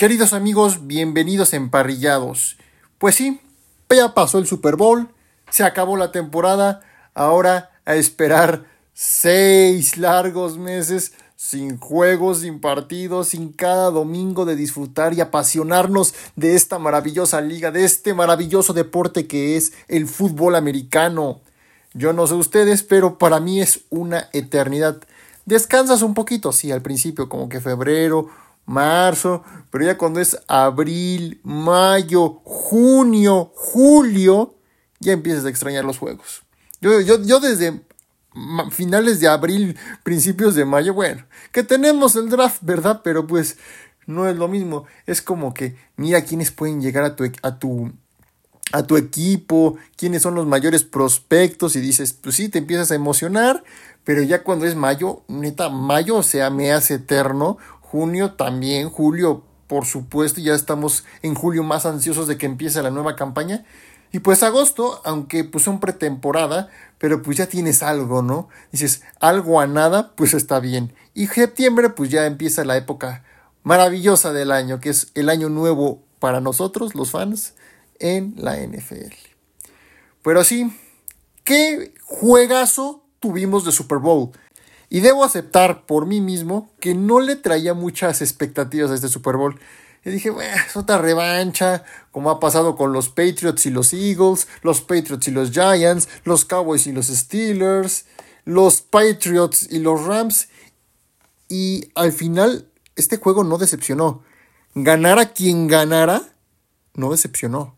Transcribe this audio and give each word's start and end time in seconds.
Queridos 0.00 0.32
amigos, 0.32 0.86
bienvenidos 0.86 1.52
Emparrillados. 1.52 2.56
Pues 2.96 3.16
sí, 3.16 3.38
ya 3.90 4.14
pasó 4.14 4.38
el 4.38 4.46
Super 4.46 4.76
Bowl, 4.76 5.10
se 5.50 5.62
acabó 5.62 5.98
la 5.98 6.10
temporada, 6.10 6.80
ahora 7.12 7.68
a 7.84 7.96
esperar 7.96 8.64
seis 8.94 9.98
largos 9.98 10.56
meses 10.56 11.12
sin 11.36 11.76
juegos, 11.76 12.40
sin 12.40 12.62
partidos, 12.62 13.28
sin 13.28 13.52
cada 13.52 13.90
domingo 13.90 14.46
de 14.46 14.56
disfrutar 14.56 15.12
y 15.12 15.20
apasionarnos 15.20 16.14
de 16.34 16.54
esta 16.54 16.78
maravillosa 16.78 17.42
liga, 17.42 17.70
de 17.70 17.84
este 17.84 18.14
maravilloso 18.14 18.72
deporte 18.72 19.26
que 19.26 19.58
es 19.58 19.74
el 19.86 20.06
fútbol 20.06 20.54
americano. 20.54 21.42
Yo 21.92 22.14
no 22.14 22.26
sé 22.26 22.32
ustedes, 22.32 22.82
pero 22.82 23.18
para 23.18 23.38
mí 23.38 23.60
es 23.60 23.80
una 23.90 24.30
eternidad. 24.32 25.02
Descansas 25.44 26.00
un 26.00 26.14
poquito, 26.14 26.52
sí, 26.52 26.72
al 26.72 26.80
principio, 26.80 27.28
como 27.28 27.50
que 27.50 27.60
febrero, 27.60 28.30
marzo, 28.70 29.42
pero 29.70 29.84
ya 29.84 29.98
cuando 29.98 30.20
es 30.20 30.38
abril, 30.48 31.40
mayo, 31.42 32.40
junio, 32.44 33.52
julio, 33.54 34.54
ya 35.00 35.12
empiezas 35.12 35.44
a 35.44 35.48
extrañar 35.48 35.84
los 35.84 35.98
juegos. 35.98 36.42
Yo, 36.80 37.00
yo, 37.00 37.22
yo 37.22 37.40
desde 37.40 37.82
finales 38.70 39.20
de 39.20 39.28
abril, 39.28 39.76
principios 40.02 40.54
de 40.54 40.64
mayo, 40.64 40.94
bueno, 40.94 41.26
que 41.52 41.64
tenemos 41.64 42.14
el 42.16 42.30
draft, 42.30 42.58
¿verdad? 42.62 43.00
Pero 43.02 43.26
pues 43.26 43.58
no 44.06 44.28
es 44.28 44.36
lo 44.36 44.48
mismo. 44.48 44.84
Es 45.06 45.20
como 45.20 45.52
que 45.52 45.76
mira 45.96 46.22
quiénes 46.22 46.50
pueden 46.50 46.80
llegar 46.80 47.04
a 47.04 47.16
tu, 47.16 47.24
a 47.42 47.58
tu, 47.58 47.92
a 48.72 48.84
tu 48.84 48.96
equipo, 48.96 49.76
quiénes 49.96 50.22
son 50.22 50.36
los 50.36 50.46
mayores 50.46 50.84
prospectos 50.84 51.74
y 51.74 51.80
dices, 51.80 52.12
pues 52.12 52.36
sí, 52.36 52.48
te 52.48 52.58
empiezas 52.58 52.92
a 52.92 52.94
emocionar, 52.94 53.64
pero 54.04 54.22
ya 54.22 54.42
cuando 54.42 54.66
es 54.66 54.76
mayo, 54.76 55.22
neta, 55.28 55.68
mayo, 55.68 56.16
o 56.16 56.22
sea, 56.22 56.50
me 56.50 56.72
hace 56.72 56.94
eterno, 56.94 57.58
junio 57.90 58.34
también, 58.34 58.88
julio, 58.88 59.42
por 59.66 59.84
supuesto, 59.84 60.40
ya 60.40 60.54
estamos 60.54 61.04
en 61.22 61.34
julio 61.34 61.64
más 61.64 61.86
ansiosos 61.86 62.28
de 62.28 62.38
que 62.38 62.46
empiece 62.46 62.80
la 62.82 62.90
nueva 62.90 63.16
campaña. 63.16 63.64
Y 64.12 64.20
pues 64.20 64.44
agosto, 64.44 65.00
aunque 65.04 65.42
pues 65.42 65.64
son 65.64 65.80
pretemporada, 65.80 66.68
pero 66.98 67.20
pues 67.20 67.36
ya 67.36 67.46
tienes 67.46 67.82
algo, 67.82 68.22
¿no? 68.22 68.48
Dices, 68.70 69.02
algo 69.18 69.60
a 69.60 69.66
nada, 69.66 70.12
pues 70.14 70.34
está 70.34 70.60
bien. 70.60 70.94
Y 71.14 71.26
septiembre, 71.26 71.90
pues 71.90 72.10
ya 72.10 72.26
empieza 72.26 72.64
la 72.64 72.76
época 72.76 73.24
maravillosa 73.64 74.32
del 74.32 74.52
año, 74.52 74.78
que 74.78 74.90
es 74.90 75.10
el 75.16 75.28
año 75.28 75.48
nuevo 75.48 76.04
para 76.20 76.40
nosotros, 76.40 76.94
los 76.94 77.10
fans, 77.10 77.54
en 77.98 78.34
la 78.36 78.56
NFL. 78.56 79.14
Pero 80.22 80.44
sí, 80.44 80.72
¿qué 81.42 81.92
juegazo 82.04 83.02
tuvimos 83.18 83.64
de 83.64 83.72
Super 83.72 83.98
Bowl? 83.98 84.30
Y 84.92 85.00
debo 85.00 85.22
aceptar 85.22 85.86
por 85.86 86.04
mí 86.04 86.20
mismo 86.20 86.68
que 86.80 86.96
no 86.96 87.20
le 87.20 87.36
traía 87.36 87.74
muchas 87.74 88.20
expectativas 88.22 88.90
a 88.90 88.94
este 88.96 89.08
Super 89.08 89.36
Bowl. 89.36 89.58
Y 90.04 90.10
dije, 90.10 90.32
es 90.66 90.76
otra 90.76 90.98
revancha, 90.98 91.84
como 92.10 92.28
ha 92.28 92.40
pasado 92.40 92.74
con 92.74 92.92
los 92.92 93.08
Patriots 93.08 93.66
y 93.66 93.70
los 93.70 93.92
Eagles, 93.92 94.48
los 94.62 94.80
Patriots 94.80 95.28
y 95.28 95.30
los 95.30 95.52
Giants, 95.52 96.08
los 96.24 96.44
Cowboys 96.44 96.88
y 96.88 96.92
los 96.92 97.06
Steelers, 97.06 98.06
los 98.44 98.80
Patriots 98.80 99.68
y 99.70 99.78
los 99.78 100.04
Rams. 100.04 100.48
Y 101.48 101.92
al 101.94 102.12
final, 102.12 102.66
este 102.96 103.18
juego 103.18 103.44
no 103.44 103.58
decepcionó. 103.58 104.24
Ganara 104.74 105.32
quien 105.32 105.68
ganara, 105.68 106.34
no 106.94 107.12
decepcionó. 107.12 107.76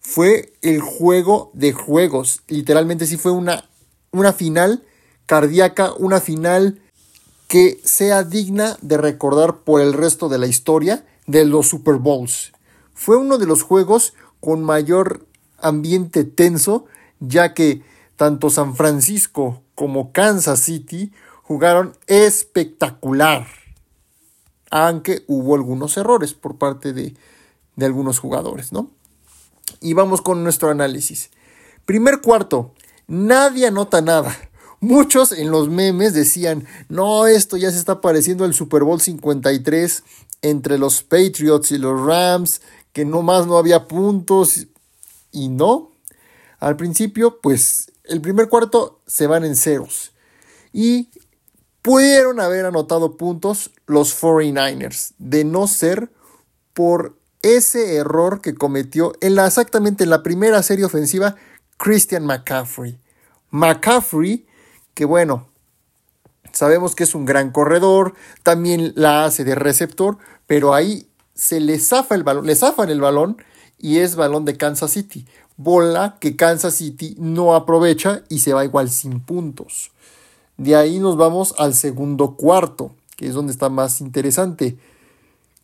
Fue 0.00 0.54
el 0.62 0.80
juego 0.80 1.52
de 1.54 1.72
juegos. 1.72 2.42
Literalmente 2.48 3.06
sí 3.06 3.16
fue 3.16 3.30
una, 3.30 3.68
una 4.10 4.32
final 4.32 4.82
cardíaca, 5.30 5.92
una 5.92 6.20
final 6.20 6.80
que 7.46 7.80
sea 7.84 8.24
digna 8.24 8.76
de 8.82 8.96
recordar 8.96 9.58
por 9.58 9.80
el 9.80 9.92
resto 9.92 10.28
de 10.28 10.38
la 10.38 10.48
historia 10.48 11.06
de 11.28 11.44
los 11.44 11.68
Super 11.68 11.98
Bowls. 11.98 12.50
Fue 12.94 13.16
uno 13.16 13.38
de 13.38 13.46
los 13.46 13.62
juegos 13.62 14.14
con 14.40 14.64
mayor 14.64 15.24
ambiente 15.58 16.24
tenso, 16.24 16.86
ya 17.20 17.54
que 17.54 17.84
tanto 18.16 18.50
San 18.50 18.74
Francisco 18.74 19.62
como 19.76 20.10
Kansas 20.10 20.58
City 20.58 21.12
jugaron 21.44 21.96
espectacular, 22.08 23.46
aunque 24.68 25.22
hubo 25.28 25.54
algunos 25.54 25.96
errores 25.96 26.34
por 26.34 26.58
parte 26.58 26.92
de, 26.92 27.14
de 27.76 27.86
algunos 27.86 28.18
jugadores, 28.18 28.72
¿no? 28.72 28.90
Y 29.80 29.94
vamos 29.94 30.22
con 30.22 30.42
nuestro 30.42 30.70
análisis. 30.70 31.30
Primer 31.86 32.20
cuarto, 32.20 32.74
nadie 33.06 33.68
anota 33.68 34.00
nada. 34.00 34.36
Muchos 34.80 35.32
en 35.32 35.50
los 35.50 35.68
memes 35.68 36.14
decían, 36.14 36.66
no, 36.88 37.26
esto 37.26 37.56
ya 37.56 37.70
se 37.70 37.78
está 37.78 38.00
pareciendo 38.00 38.44
al 38.44 38.54
Super 38.54 38.82
Bowl 38.82 39.00
53 39.00 40.02
entre 40.42 40.78
los 40.78 41.02
Patriots 41.02 41.70
y 41.70 41.78
los 41.78 42.00
Rams, 42.00 42.62
que 42.92 43.04
no 43.04 43.22
más 43.22 43.46
no 43.46 43.58
había 43.58 43.86
puntos 43.86 44.66
y 45.32 45.48
no. 45.48 45.92
Al 46.58 46.76
principio, 46.76 47.40
pues 47.40 47.92
el 48.04 48.20
primer 48.20 48.48
cuarto 48.48 49.00
se 49.06 49.26
van 49.26 49.44
en 49.44 49.54
ceros 49.54 50.12
y 50.72 51.10
pudieron 51.82 52.40
haber 52.40 52.66
anotado 52.66 53.16
puntos 53.16 53.70
los 53.86 54.18
49ers, 54.20 55.12
de 55.18 55.44
no 55.44 55.66
ser 55.66 56.10
por 56.74 57.16
ese 57.42 57.96
error 57.96 58.40
que 58.40 58.54
cometió 58.54 59.12
en 59.20 59.34
la, 59.34 59.46
exactamente 59.46 60.04
en 60.04 60.10
la 60.10 60.22
primera 60.22 60.62
serie 60.62 60.84
ofensiva 60.84 61.36
Christian 61.78 62.24
McCaffrey. 62.24 62.98
McCaffrey, 63.50 64.46
que 65.00 65.06
bueno, 65.06 65.46
Sabemos 66.52 66.94
que 66.94 67.04
es 67.04 67.14
un 67.14 67.24
gran 67.24 67.52
corredor, 67.52 68.12
también 68.42 68.92
la 68.94 69.24
hace 69.24 69.44
de 69.44 69.54
receptor, 69.54 70.18
pero 70.46 70.74
ahí 70.74 71.08
se 71.32 71.58
le 71.58 71.78
zafa 71.78 72.14
el 72.14 72.22
balón, 72.22 72.44
le 72.44 72.54
zafan 72.54 72.90
el 72.90 73.00
balón 73.00 73.38
y 73.78 74.00
es 74.00 74.14
balón 74.14 74.44
de 74.44 74.58
Kansas 74.58 74.90
City. 74.90 75.24
Bola 75.56 76.18
que 76.20 76.36
Kansas 76.36 76.74
City 76.74 77.14
no 77.18 77.54
aprovecha 77.54 78.24
y 78.28 78.40
se 78.40 78.52
va 78.52 78.66
igual 78.66 78.90
sin 78.90 79.20
puntos. 79.20 79.90
De 80.58 80.76
ahí 80.76 80.98
nos 80.98 81.16
vamos 81.16 81.54
al 81.56 81.72
segundo 81.72 82.36
cuarto, 82.36 82.92
que 83.16 83.26
es 83.26 83.32
donde 83.32 83.52
está 83.52 83.70
más 83.70 84.02
interesante. 84.02 84.76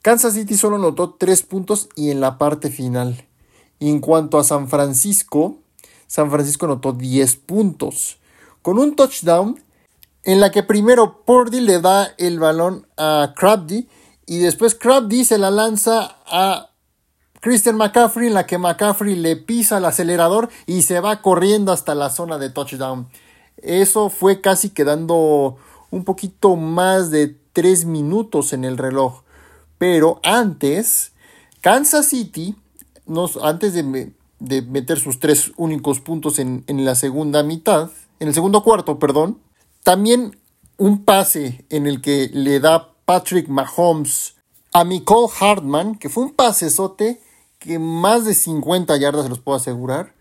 Kansas 0.00 0.32
City 0.32 0.56
solo 0.56 0.78
notó 0.78 1.10
tres 1.10 1.42
puntos 1.42 1.90
y 1.94 2.10
en 2.10 2.22
la 2.22 2.38
parte 2.38 2.70
final. 2.70 3.26
Y 3.80 3.90
en 3.90 4.00
cuanto 4.00 4.38
a 4.38 4.44
San 4.44 4.68
Francisco, 4.68 5.58
San 6.06 6.30
Francisco 6.30 6.66
notó 6.66 6.92
10 6.92 7.36
puntos. 7.36 8.18
Con 8.66 8.80
un 8.80 8.96
touchdown 8.96 9.62
en 10.24 10.40
la 10.40 10.50
que 10.50 10.64
primero 10.64 11.24
Purdy 11.24 11.60
le 11.60 11.80
da 11.80 12.12
el 12.18 12.40
balón 12.40 12.88
a 12.96 13.32
Crabdy 13.36 13.86
y 14.26 14.38
después 14.38 14.74
Crabdy 14.74 15.24
se 15.24 15.38
la 15.38 15.52
lanza 15.52 16.16
a 16.26 16.70
Christian 17.38 17.76
McCaffrey 17.76 18.26
en 18.26 18.34
la 18.34 18.44
que 18.44 18.58
McCaffrey 18.58 19.14
le 19.14 19.36
pisa 19.36 19.78
el 19.78 19.84
acelerador 19.84 20.48
y 20.66 20.82
se 20.82 20.98
va 20.98 21.22
corriendo 21.22 21.70
hasta 21.70 21.94
la 21.94 22.10
zona 22.10 22.38
de 22.38 22.50
touchdown. 22.50 23.06
Eso 23.58 24.10
fue 24.10 24.40
casi 24.40 24.70
quedando 24.70 25.58
un 25.92 26.02
poquito 26.02 26.56
más 26.56 27.12
de 27.12 27.36
3 27.52 27.84
minutos 27.84 28.52
en 28.52 28.64
el 28.64 28.78
reloj. 28.78 29.22
Pero 29.78 30.18
antes, 30.24 31.12
Kansas 31.60 32.06
City, 32.06 32.56
antes 33.42 33.74
de, 33.74 34.10
meter 34.62 34.98
sus 34.98 35.20
tres 35.20 35.52
únicos 35.56 36.00
puntos 36.00 36.40
en, 36.40 36.64
en 36.66 36.84
la 36.84 36.96
segunda 36.96 37.44
mitad, 37.44 37.90
en 38.18 38.28
el 38.28 38.34
segundo 38.34 38.62
cuarto, 38.62 38.98
perdón, 38.98 39.40
también 39.82 40.38
un 40.78 41.04
pase 41.04 41.64
en 41.70 41.86
el 41.86 42.00
que 42.00 42.30
le 42.32 42.60
da 42.60 42.92
Patrick 43.04 43.48
Mahomes 43.48 44.34
a 44.72 44.84
Nicole 44.84 45.32
Hartman, 45.38 45.96
que 45.96 46.08
fue 46.08 46.24
un 46.24 46.34
pasesote 46.34 47.20
que 47.58 47.78
más 47.78 48.24
de 48.24 48.34
50 48.34 48.96
yardas 48.96 49.24
se 49.24 49.28
los 49.28 49.38
puedo 49.40 49.56
asegurar. 49.56 50.14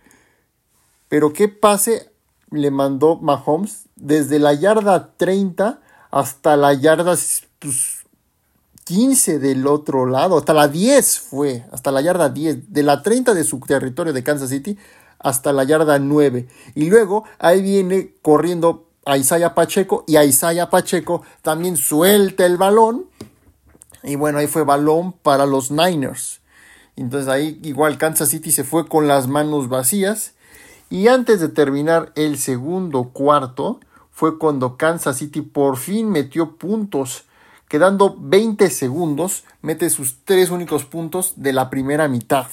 Pero 1.09 1.33
qué 1.33 1.47
pase 1.47 2.11
le 2.51 2.71
mandó 2.71 3.17
Mahomes 3.17 3.85
desde 3.95 4.39
la 4.39 4.53
yarda 4.53 5.13
30 5.17 5.81
hasta 6.11 6.55
la 6.55 6.73
yarda 6.73 7.17
15 8.85 9.31
pues, 9.31 9.41
del 9.41 9.67
otro 9.67 10.05
lado, 10.05 10.37
hasta 10.37 10.53
la 10.53 10.67
10 10.67 11.19
fue, 11.19 11.65
hasta 11.71 11.91
la 11.91 12.01
yarda 12.01 12.29
10, 12.29 12.71
de 12.71 12.83
la 12.83 13.01
30 13.01 13.33
de 13.33 13.43
su 13.43 13.59
territorio 13.59 14.13
de 14.13 14.23
Kansas 14.23 14.49
City 14.49 14.77
hasta 15.19 15.53
la 15.53 15.63
yarda 15.63 15.99
9. 15.99 16.47
Y 16.75 16.89
luego 16.89 17.23
ahí 17.39 17.61
viene 17.61 18.13
corriendo 18.21 18.85
a 19.05 19.17
Isaiah 19.17 19.53
Pacheco 19.53 20.03
y 20.07 20.17
a 20.17 20.69
Pacheco 20.69 21.21
también 21.41 21.77
suelta 21.77 22.45
el 22.45 22.57
balón. 22.57 23.05
Y 24.03 24.15
bueno, 24.15 24.39
ahí 24.39 24.47
fue 24.47 24.63
balón 24.63 25.13
para 25.13 25.45
los 25.45 25.71
Niners. 25.71 26.41
Entonces 26.95 27.27
ahí 27.29 27.59
igual 27.63 27.97
Kansas 27.97 28.29
City 28.29 28.51
se 28.51 28.63
fue 28.63 28.87
con 28.87 29.07
las 29.07 29.27
manos 29.27 29.69
vacías. 29.69 30.33
Y 30.89 31.07
antes 31.07 31.39
de 31.39 31.49
terminar 31.49 32.11
el 32.15 32.37
segundo 32.37 33.09
cuarto, 33.09 33.79
fue 34.11 34.37
cuando 34.37 34.77
Kansas 34.77 35.17
City 35.17 35.41
por 35.41 35.77
fin 35.77 36.09
metió 36.09 36.55
puntos. 36.55 37.25
Quedando 37.67 38.15
20 38.17 38.69
segundos, 38.69 39.43
mete 39.61 39.89
sus 39.89 40.23
tres 40.23 40.51
únicos 40.51 40.85
puntos 40.85 41.33
de 41.35 41.51
la 41.51 41.69
primera 41.69 42.07
mitad. 42.07 42.47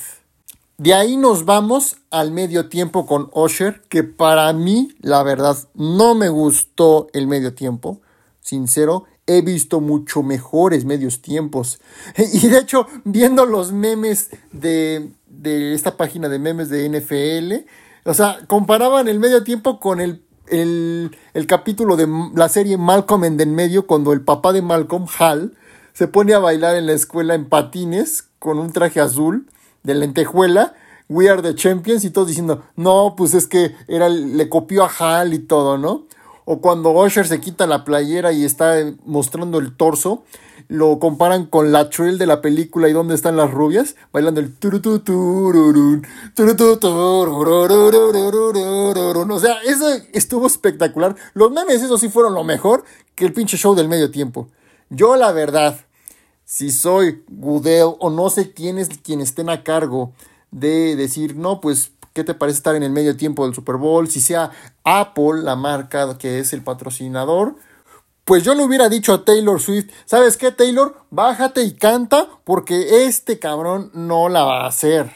De 0.83 0.95
ahí 0.95 1.17
nos 1.17 1.45
vamos 1.45 1.99
al 2.11 2.33
medio 2.33 2.69
tiempo 2.69 3.07
con 3.07 3.31
Osher, 3.35 3.83
que 3.83 4.03
para 4.03 4.53
mí, 4.53 4.89
la 5.01 5.23
verdad, 5.23 5.57
no 5.75 6.17
me 6.17 6.29
gustó 6.29 7.07
el 7.13 7.29
medio 7.29 7.55
tiempo. 7.55 8.01
Sincero, 8.41 9.05
he 9.29 9.43
visto 9.43 9.81
mucho 9.81 10.25
mejores 10.25 10.85
medios 10.85 11.23
tiempos. 11.23 11.81
Y 12.17 12.49
de 12.49 12.59
hecho, 12.59 12.89
viendo 13.05 13.47
los 13.47 13.71
memes 13.71 14.31
de, 14.51 15.13
de 15.29 15.73
esta 15.73 15.97
página 15.97 16.29
de 16.29 16.41
memes 16.41 16.69
de 16.69 16.89
NFL, 16.89 17.65
o 18.05 18.13
sea, 18.13 18.39
comparaban 18.49 19.07
el 19.07 19.21
medio 19.21 19.45
tiempo 19.45 19.79
con 19.79 20.01
el, 20.01 20.25
el, 20.49 21.17
el 21.33 21.47
capítulo 21.47 21.95
de 21.95 22.09
la 22.35 22.49
serie 22.49 22.77
Malcolm 22.77 23.23
en 23.23 23.41
el 23.41 23.51
medio, 23.51 23.87
cuando 23.87 24.13
el 24.13 24.23
papá 24.23 24.53
de 24.53 24.63
Malcolm, 24.63 25.07
Hal, 25.17 25.57
se 25.93 26.09
pone 26.09 26.35
a 26.35 26.41
bailar 26.41 26.75
en 26.75 26.87
la 26.87 26.95
escuela 26.95 27.37
en 27.37 27.49
patines 27.49 28.25
con 28.41 28.59
un 28.59 28.73
traje 28.73 28.99
azul 29.01 29.47
de 29.83 29.95
lentejuela. 29.95 30.75
We 31.09 31.29
are 31.29 31.43
the 31.43 31.55
champions 31.55 32.05
y 32.05 32.11
todos 32.11 32.29
diciendo, 32.29 32.63
no, 32.77 33.15
pues 33.17 33.35
es 33.35 33.47
que 33.47 33.75
era, 33.89 34.09
le 34.09 34.49
copió 34.49 34.85
a 34.85 34.91
Hal 34.99 35.35
y 35.35 35.41
todo, 35.41 35.77
¿no? 35.77 36.07
O 36.45 36.61
cuando 36.61 36.91
Usher 36.91 37.27
se 37.27 37.41
quita 37.41 37.67
la 37.67 37.85
playera 37.85 38.33
y 38.33 38.45
está 38.45 38.75
mostrando 39.05 39.59
el 39.59 39.77
torso, 39.77 40.25
lo 40.69 40.99
comparan 40.99 41.47
con 41.47 41.71
la 41.71 41.91
trail 41.91 42.19
de 42.19 42.27
la 42.27 42.41
película 42.41 42.89
y 42.89 42.93
dónde 42.93 43.15
están 43.15 43.37
las 43.37 43.51
rubias, 43.51 43.95
bailando 44.13 44.41
el 44.41 44.55
O 49.31 49.39
sea, 49.39 49.63
eso 49.67 49.87
estuvo 50.13 50.47
espectacular. 50.47 51.15
Los 51.35 51.53
memes, 51.53 51.83
eso 51.83 51.99
sí 51.99 52.09
fueron 52.09 52.35
lo 52.35 52.43
mejor 52.43 52.85
que 53.15 53.27
el 53.27 53.33
pinche 53.33 53.57
show 53.57 53.75
del 53.75 53.89
medio 53.89 54.11
tiempo. 54.11 54.49
Yo, 54.89 55.17
la 55.17 55.33
verdad, 55.33 55.77
si 56.45 56.71
soy 56.71 57.25
Goodell 57.29 57.95
o 57.99 58.11
no 58.11 58.31
sé 58.31 58.53
quién 58.53 58.79
es 58.79 58.89
quien 58.99 59.21
estén 59.21 59.49
a 59.49 59.65
cargo 59.65 60.13
de 60.51 60.97
decir, 60.97 61.37
no, 61.37 61.61
pues 61.61 61.93
¿Qué 62.13 62.25
te 62.25 62.35
parece 62.35 62.59
estar 62.59 62.75
en 62.75 62.83
el 62.83 62.91
medio 62.91 63.17
tiempo 63.17 63.45
del 63.45 63.55
Super 63.55 63.77
Bowl? 63.77 64.09
Si 64.09 64.21
sea 64.21 64.51
Apple 64.85 65.43
la 65.43 65.57
marca 65.57 66.19
que 66.19 66.41
es 66.41 66.53
el 66.53 66.63
patrocinador. 66.63 67.57
Pues 68.25 68.45
yo 68.45 68.55
le 68.55 68.63
hubiera 68.63 68.89
dicho 68.89 69.15
a 69.15 69.25
Taylor 69.25 69.61
Swift, 69.61 69.91
¿sabes 70.05 70.37
qué 70.37 70.53
Taylor? 70.53 70.95
Bájate 71.11 71.63
y 71.63 71.73
canta 71.73 72.29
porque 72.45 73.07
este 73.07 73.39
cabrón 73.39 73.91
no 73.95 74.29
la 74.29 74.45
va 74.45 74.65
a 74.65 74.69
hacer. 74.69 75.11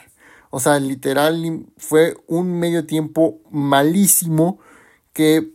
O 0.51 0.59
sea, 0.59 0.81
literal 0.81 1.67
fue 1.77 2.17
un 2.27 2.59
medio 2.59 2.87
tiempo 2.87 3.39
malísimo 3.51 4.59
que 5.13 5.53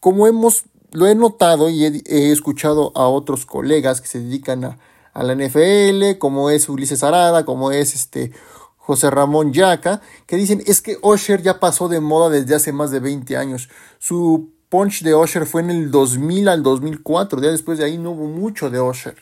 como 0.00 0.26
hemos, 0.26 0.64
lo 0.90 1.06
he 1.06 1.14
notado 1.14 1.70
y 1.70 1.84
he, 1.84 2.32
escuchado 2.32 2.92
a 2.96 3.06
otros 3.06 3.46
colegas 3.46 4.00
que 4.00 4.08
se 4.08 4.20
dedican 4.20 4.64
a, 4.64 4.78
a 5.12 5.22
la 5.22 5.34
NFL, 5.34 6.18
como 6.18 6.50
es 6.50 6.68
Ulises 6.68 7.02
Arada, 7.02 7.44
como 7.44 7.72
es 7.72 7.94
este 7.94 8.32
José 8.76 9.10
Ramón 9.10 9.52
Yaca, 9.52 10.00
que 10.26 10.36
dicen 10.36 10.62
es 10.66 10.80
que 10.82 10.98
Osher 11.02 11.42
ya 11.42 11.60
pasó 11.60 11.88
de 11.88 12.00
moda 12.00 12.30
desde 12.30 12.54
hace 12.54 12.72
más 12.72 12.90
de 12.90 13.00
20 13.00 13.36
años. 13.36 13.68
Su 13.98 14.50
punch 14.68 15.02
de 15.02 15.14
Osher 15.14 15.46
fue 15.46 15.60
en 15.60 15.70
el 15.70 15.90
2000 15.90 16.48
al 16.48 16.62
2004, 16.62 17.42
ya 17.42 17.50
después 17.50 17.78
de 17.78 17.84
ahí 17.84 17.98
no 17.98 18.12
hubo 18.12 18.26
mucho 18.26 18.70
de 18.70 18.78
Osher. 18.78 19.16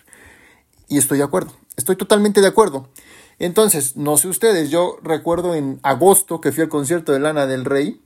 Y 0.88 0.98
estoy 0.98 1.18
de 1.18 1.24
acuerdo, 1.24 1.52
estoy 1.76 1.96
totalmente 1.96 2.40
de 2.40 2.46
acuerdo. 2.46 2.88
Entonces, 3.38 3.96
no 3.96 4.16
sé 4.16 4.28
ustedes, 4.28 4.70
yo 4.70 4.96
recuerdo 5.02 5.54
en 5.54 5.80
agosto 5.82 6.40
que 6.40 6.50
fui 6.50 6.62
al 6.62 6.68
concierto 6.68 7.12
de 7.12 7.20
Lana 7.20 7.46
del 7.46 7.64
Rey, 7.64 8.00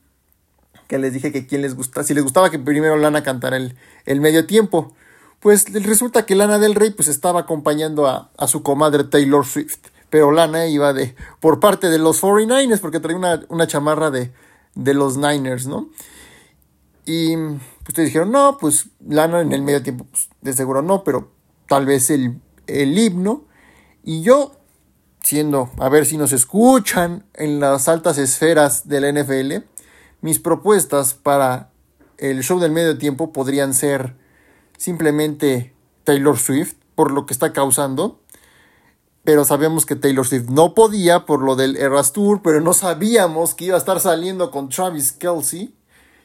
que 0.88 0.98
les 0.98 1.12
dije 1.12 1.32
que 1.32 1.46
quién 1.46 1.62
les 1.62 1.74
gusta, 1.74 2.02
si 2.04 2.12
les 2.12 2.22
gustaba 2.22 2.50
que 2.50 2.58
primero 2.58 2.96
Lana 2.96 3.22
cantara 3.22 3.56
el, 3.56 3.76
el 4.04 4.20
medio 4.20 4.46
tiempo. 4.46 4.94
Pues 5.42 5.66
resulta 5.72 6.24
que 6.24 6.36
Lana 6.36 6.58
del 6.58 6.74
Rey 6.74 6.90
pues 6.90 7.08
estaba 7.08 7.40
acompañando 7.40 8.06
a, 8.06 8.30
a 8.38 8.46
su 8.46 8.62
comadre 8.62 9.04
Taylor 9.04 9.44
Swift 9.44 9.78
pero 10.12 10.30
Lana 10.30 10.66
iba 10.66 10.92
de 10.92 11.16
por 11.40 11.58
parte 11.58 11.88
de 11.88 11.98
los 11.98 12.22
49ers 12.22 12.80
porque 12.80 13.00
traía 13.00 13.40
una, 13.48 13.66
chamarra 13.66 14.10
de, 14.10 14.30
de, 14.74 14.92
los 14.92 15.16
Niners, 15.16 15.66
¿no? 15.66 15.88
Y 17.06 17.34
ustedes 17.88 18.10
dijeron, 18.10 18.30
no, 18.30 18.58
pues 18.60 18.90
Lana 19.08 19.40
en 19.40 19.54
el 19.54 19.62
medio 19.62 19.82
tiempo, 19.82 20.04
pues, 20.10 20.28
de 20.42 20.52
seguro 20.52 20.82
no, 20.82 21.02
pero 21.02 21.30
tal 21.66 21.86
vez 21.86 22.10
el, 22.10 22.42
el 22.66 22.98
himno. 22.98 23.44
Y 24.04 24.20
yo, 24.20 24.60
siendo, 25.22 25.70
a 25.78 25.88
ver 25.88 26.04
si 26.04 26.18
nos 26.18 26.34
escuchan 26.34 27.24
en 27.32 27.58
las 27.58 27.88
altas 27.88 28.18
esferas 28.18 28.86
de 28.88 29.00
la 29.00 29.10
NFL, 29.12 29.64
mis 30.20 30.38
propuestas 30.38 31.14
para 31.14 31.70
el 32.18 32.42
show 32.42 32.60
del 32.60 32.72
medio 32.72 32.98
tiempo 32.98 33.32
podrían 33.32 33.72
ser 33.72 34.14
simplemente 34.82 35.74
Taylor 36.04 36.38
Swift, 36.38 36.74
por 36.94 37.10
lo 37.12 37.26
que 37.26 37.32
está 37.32 37.52
causando 37.52 38.22
pero 39.24 39.44
sabemos 39.44 39.86
que 39.86 39.96
Taylor 39.96 40.26
Swift 40.26 40.48
no 40.48 40.74
podía 40.74 41.26
por 41.26 41.42
lo 41.42 41.54
del 41.54 41.76
Eras 41.76 42.12
Tour, 42.12 42.40
pero 42.42 42.60
no 42.60 42.74
sabíamos 42.74 43.54
que 43.54 43.66
iba 43.66 43.76
a 43.76 43.78
estar 43.78 44.00
saliendo 44.00 44.50
con 44.50 44.68
Travis 44.68 45.12
Kelsey. 45.12 45.74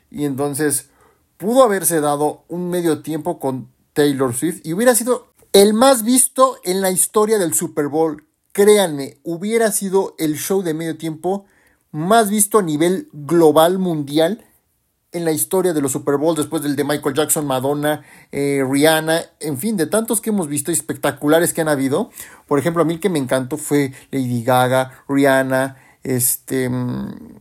Y 0.10 0.26
entonces 0.26 0.90
pudo 1.38 1.64
haberse 1.64 2.02
dado 2.02 2.44
un 2.48 2.70
medio 2.70 3.04
tiempo 3.04 3.40
con 3.40 3.70
Taylor 3.94 4.34
Swift 4.34 4.62
y 4.64 4.74
hubiera 4.74 4.96
sido 4.96 5.34
el 5.54 5.74
más 5.74 6.04
visto 6.04 6.58
en 6.64 6.82
la 6.82 6.90
historia 6.90 7.38
del 7.38 7.54
Super 7.54 7.88
Bowl. 7.88 8.26
Créanme, 8.52 9.20
hubiera 9.24 9.72
sido 9.72 10.16
el 10.18 10.36
show 10.38 10.64
de 10.64 10.74
medio 10.74 10.98
tiempo 10.98 11.46
más 11.92 12.30
visto 12.32 12.58
a 12.58 12.64
nivel 12.64 13.10
global 13.14 13.78
mundial 13.78 14.44
en 15.18 15.26
la 15.26 15.32
historia 15.32 15.74
de 15.74 15.82
los 15.82 15.92
Super 15.92 16.18
Bowl, 16.18 16.36
después 16.36 16.64
del 16.64 16.76
de 16.76 16.84
Michael 16.84 17.16
Jackson, 17.16 17.46
Madonna, 17.46 18.04
eh, 18.32 18.64
Rihanna, 18.68 19.22
en 19.40 19.58
fin, 19.58 19.76
de 19.76 19.88
tantos 19.88 20.22
que 20.22 20.30
hemos 20.30 20.48
visto 20.48 20.72
espectaculares 20.72 21.54
que 21.54 21.62
han 21.62 21.68
habido. 21.68 22.10
Por 22.48 22.60
ejemplo, 22.60 22.82
a 22.82 22.86
mí 22.86 22.94
el 22.94 23.00
que 23.00 23.10
me 23.10 23.20
encantó 23.20 23.58
fue 23.58 23.92
Lady 24.12 24.44
Gaga, 24.44 25.04
Rihanna, 25.10 25.78
este, 26.04 26.70
mm, 26.70 27.40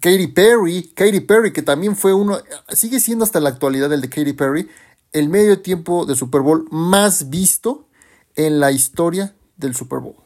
Katy 0.00 0.28
Perry, 0.28 0.92
Katy 0.94 1.20
Perry, 1.20 1.52
que 1.52 1.62
también 1.62 1.96
fue 1.96 2.14
uno, 2.14 2.38
sigue 2.70 3.00
siendo 3.00 3.24
hasta 3.24 3.40
la 3.40 3.48
actualidad 3.48 3.92
el 3.92 4.00
de 4.00 4.08
Katy 4.08 4.32
Perry, 4.32 4.68
el 5.12 5.28
medio 5.28 5.60
tiempo 5.60 6.06
de 6.06 6.14
Super 6.14 6.42
Bowl 6.42 6.66
más 6.70 7.30
visto 7.30 7.88
en 8.34 8.60
la 8.60 8.70
historia 8.70 9.34
del 9.56 9.74
Super 9.74 10.00
Bowl. 10.00 10.16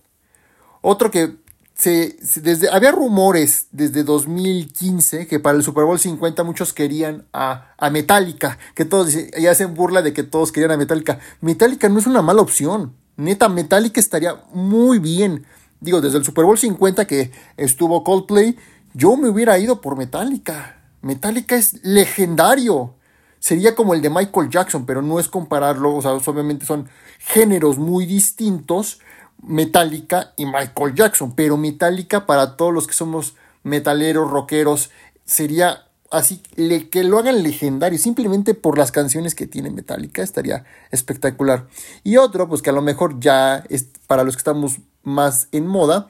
Otro 0.83 1.11
que 1.11 1.37
desde, 1.83 2.69
había 2.71 2.93
rumores 2.93 3.69
desde 3.73 4.05
2015 4.05 5.27
que 5.27 5.41
para 5.41 5.57
el 5.57 5.65
Super 5.65 5.85
Bowl 5.85 5.99
50 5.99 6.45
muchos 6.45 6.73
querían 6.73 7.27
a, 7.33 7.75
a 7.79 7.91
Metallica, 7.91 8.59
que 8.75 8.85
todos 8.85 9.15
y 9.15 9.47
hacen 9.47 9.75
burla 9.75 10.03
de 10.03 10.13
que 10.13 10.23
todos 10.23 10.53
querían 10.53 10.73
a 10.73 10.77
Metallica. 10.77 11.19
Metallica 11.41 11.89
no 11.89 11.99
es 11.99 12.07
una 12.07 12.23
mala 12.23 12.43
opción. 12.43 12.95
Neta, 13.17 13.49
Metallica 13.49 14.01
estaría 14.01 14.37
muy 14.53 14.99
bien. 14.99 15.47
Digo, 15.81 16.01
desde 16.01 16.19
el 16.19 16.25
Super 16.25 16.45
Bowl 16.45 16.59
50 16.59 17.07
que 17.07 17.31
estuvo 17.57 18.05
Coldplay, 18.05 18.57
yo 18.93 19.17
me 19.17 19.29
hubiera 19.29 19.59
ido 19.59 19.81
por 19.81 19.97
Metallica. 19.97 20.83
Metallica 21.01 21.57
es 21.57 21.83
legendario. 21.83 22.95
Sería 23.39 23.75
como 23.75 23.95
el 23.95 24.03
de 24.03 24.11
Michael 24.11 24.51
Jackson, 24.51 24.85
pero 24.85 25.01
no 25.01 25.19
es 25.19 25.29
compararlo. 25.29 25.97
O 25.97 26.03
sea, 26.03 26.13
obviamente 26.13 26.67
son 26.67 26.89
géneros 27.19 27.79
muy 27.79 28.05
distintos 28.05 29.01
Metallica 29.43 30.33
y 30.37 30.47
Michael 30.47 30.95
Jackson, 30.95 31.35
pero 31.35 31.57
Metallica 31.57 32.27
para 32.27 32.57
todos 32.57 32.73
los 32.73 32.87
que 32.87 32.93
somos 32.93 33.35
metaleros, 33.63 34.31
rockeros, 34.31 34.91
sería 35.25 35.85
así 36.11 36.39
que 36.39 37.05
lo 37.05 37.19
hagan 37.19 37.43
legendario, 37.43 37.99
simplemente 37.99 38.55
por 38.55 38.77
las 38.77 38.93
canciones 38.93 39.35
que 39.35 39.47
tiene 39.47 39.71
Metallica, 39.71 40.23
estaría 40.23 40.65
espectacular. 40.91 41.67
Y 42.03 42.17
otro, 42.17 42.49
pues 42.49 42.63
que 42.63 42.71
a 42.71 42.75
lo 42.75 42.83
mejor 42.83 43.21
ya 43.21 43.65
es 43.69 43.87
para 44.07 44.25
los 44.25 44.35
que 44.35 44.41
estamos 44.41 44.81
más 45.03 45.49
en 45.53 45.67
moda, 45.67 46.09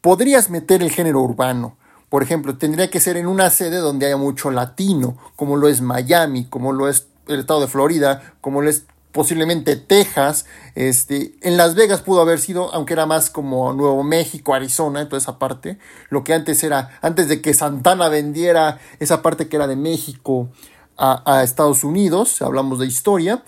podrías 0.00 0.48
meter 0.48 0.82
el 0.82 0.90
género 0.90 1.20
urbano. 1.20 1.76
Por 2.08 2.22
ejemplo, 2.22 2.56
tendría 2.56 2.90
que 2.90 3.00
ser 3.00 3.16
en 3.16 3.26
una 3.26 3.50
sede 3.50 3.78
donde 3.78 4.06
haya 4.06 4.16
mucho 4.16 4.50
latino, 4.50 5.16
como 5.34 5.56
lo 5.56 5.68
es 5.68 5.80
Miami, 5.80 6.44
como 6.44 6.72
lo 6.72 6.88
es 6.88 7.06
el 7.26 7.40
estado 7.40 7.62
de 7.62 7.68
Florida, 7.68 8.34
como 8.40 8.60
lo 8.60 8.68
es 8.68 8.84
posiblemente 9.12 9.76
Texas, 9.76 10.46
este, 10.74 11.34
en 11.42 11.56
Las 11.56 11.74
Vegas 11.74 12.00
pudo 12.00 12.22
haber 12.22 12.40
sido, 12.40 12.72
aunque 12.74 12.94
era 12.94 13.06
más 13.06 13.30
como 13.30 13.72
Nuevo 13.72 14.02
México, 14.02 14.54
Arizona, 14.54 15.06
toda 15.08 15.18
esa 15.18 15.38
parte, 15.38 15.78
lo 16.08 16.24
que 16.24 16.34
antes 16.34 16.64
era, 16.64 16.98
antes 17.02 17.28
de 17.28 17.40
que 17.40 17.54
Santana 17.54 18.08
vendiera 18.08 18.80
esa 18.98 19.22
parte 19.22 19.48
que 19.48 19.56
era 19.56 19.66
de 19.66 19.76
México 19.76 20.48
a, 20.96 21.22
a 21.24 21.42
Estados 21.42 21.84
Unidos, 21.84 22.42
hablamos 22.42 22.78
de 22.78 22.86
historia, 22.86 23.42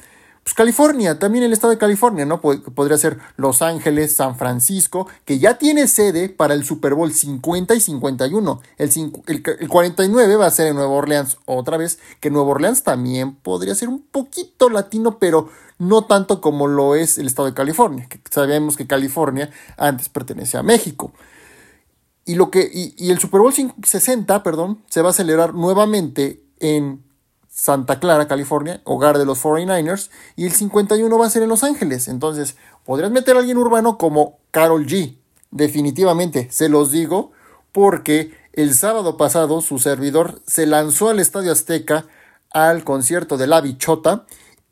pues 0.44 0.52
California, 0.52 1.18
también 1.18 1.42
el 1.42 1.54
estado 1.54 1.70
de 1.70 1.78
California, 1.78 2.26
¿no? 2.26 2.42
Podría 2.42 2.98
ser 2.98 3.18
Los 3.38 3.62
Ángeles, 3.62 4.14
San 4.14 4.36
Francisco, 4.36 5.08
que 5.24 5.38
ya 5.38 5.56
tiene 5.56 5.88
sede 5.88 6.28
para 6.28 6.52
el 6.52 6.66
Super 6.66 6.92
Bowl 6.92 7.10
50 7.10 7.74
y 7.74 7.80
51. 7.80 8.60
El, 8.76 8.90
el, 9.26 9.42
el 9.58 9.68
49 9.68 10.36
va 10.36 10.44
a 10.44 10.50
ser 10.50 10.66
en 10.66 10.76
Nueva 10.76 10.92
Orleans 10.92 11.38
otra 11.46 11.78
vez, 11.78 11.98
que 12.20 12.28
Nueva 12.28 12.50
Orleans 12.50 12.82
también 12.82 13.36
podría 13.36 13.74
ser 13.74 13.88
un 13.88 14.02
poquito 14.02 14.68
latino, 14.68 15.18
pero 15.18 15.48
no 15.78 16.04
tanto 16.04 16.42
como 16.42 16.66
lo 16.66 16.94
es 16.94 17.16
el 17.16 17.26
estado 17.26 17.48
de 17.48 17.54
California, 17.54 18.06
que 18.06 18.20
sabemos 18.30 18.76
que 18.76 18.86
California 18.86 19.50
antes 19.78 20.10
pertenecía 20.10 20.60
a 20.60 20.62
México. 20.62 21.14
Y, 22.26 22.34
lo 22.34 22.50
que, 22.50 22.70
y 22.70 23.10
el 23.10 23.18
Super 23.18 23.40
Bowl 23.40 23.52
60, 23.82 24.42
perdón, 24.42 24.82
se 24.90 25.00
va 25.00 25.08
a 25.08 25.14
celebrar 25.14 25.54
nuevamente 25.54 26.42
en 26.60 27.02
Santa 27.54 28.00
Clara, 28.00 28.26
California, 28.26 28.80
hogar 28.82 29.16
de 29.16 29.24
los 29.24 29.40
49ers, 29.40 30.10
y 30.34 30.44
el 30.44 30.52
51 30.52 31.16
va 31.16 31.26
a 31.26 31.30
ser 31.30 31.44
en 31.44 31.48
Los 31.48 31.62
Ángeles. 31.62 32.08
Entonces, 32.08 32.56
podrías 32.84 33.12
meter 33.12 33.36
a 33.36 33.38
alguien 33.38 33.58
urbano 33.58 33.96
como 33.96 34.38
Carol 34.50 34.84
G. 34.86 35.18
Definitivamente, 35.52 36.48
se 36.50 36.68
los 36.68 36.90
digo, 36.90 37.30
porque 37.70 38.34
el 38.52 38.74
sábado 38.74 39.16
pasado 39.16 39.60
su 39.60 39.78
servidor 39.78 40.42
se 40.48 40.66
lanzó 40.66 41.08
al 41.10 41.20
Estadio 41.20 41.52
Azteca 41.52 42.06
al 42.50 42.82
concierto 42.82 43.36
de 43.36 43.46
La 43.46 43.60
Bichota 43.60 44.26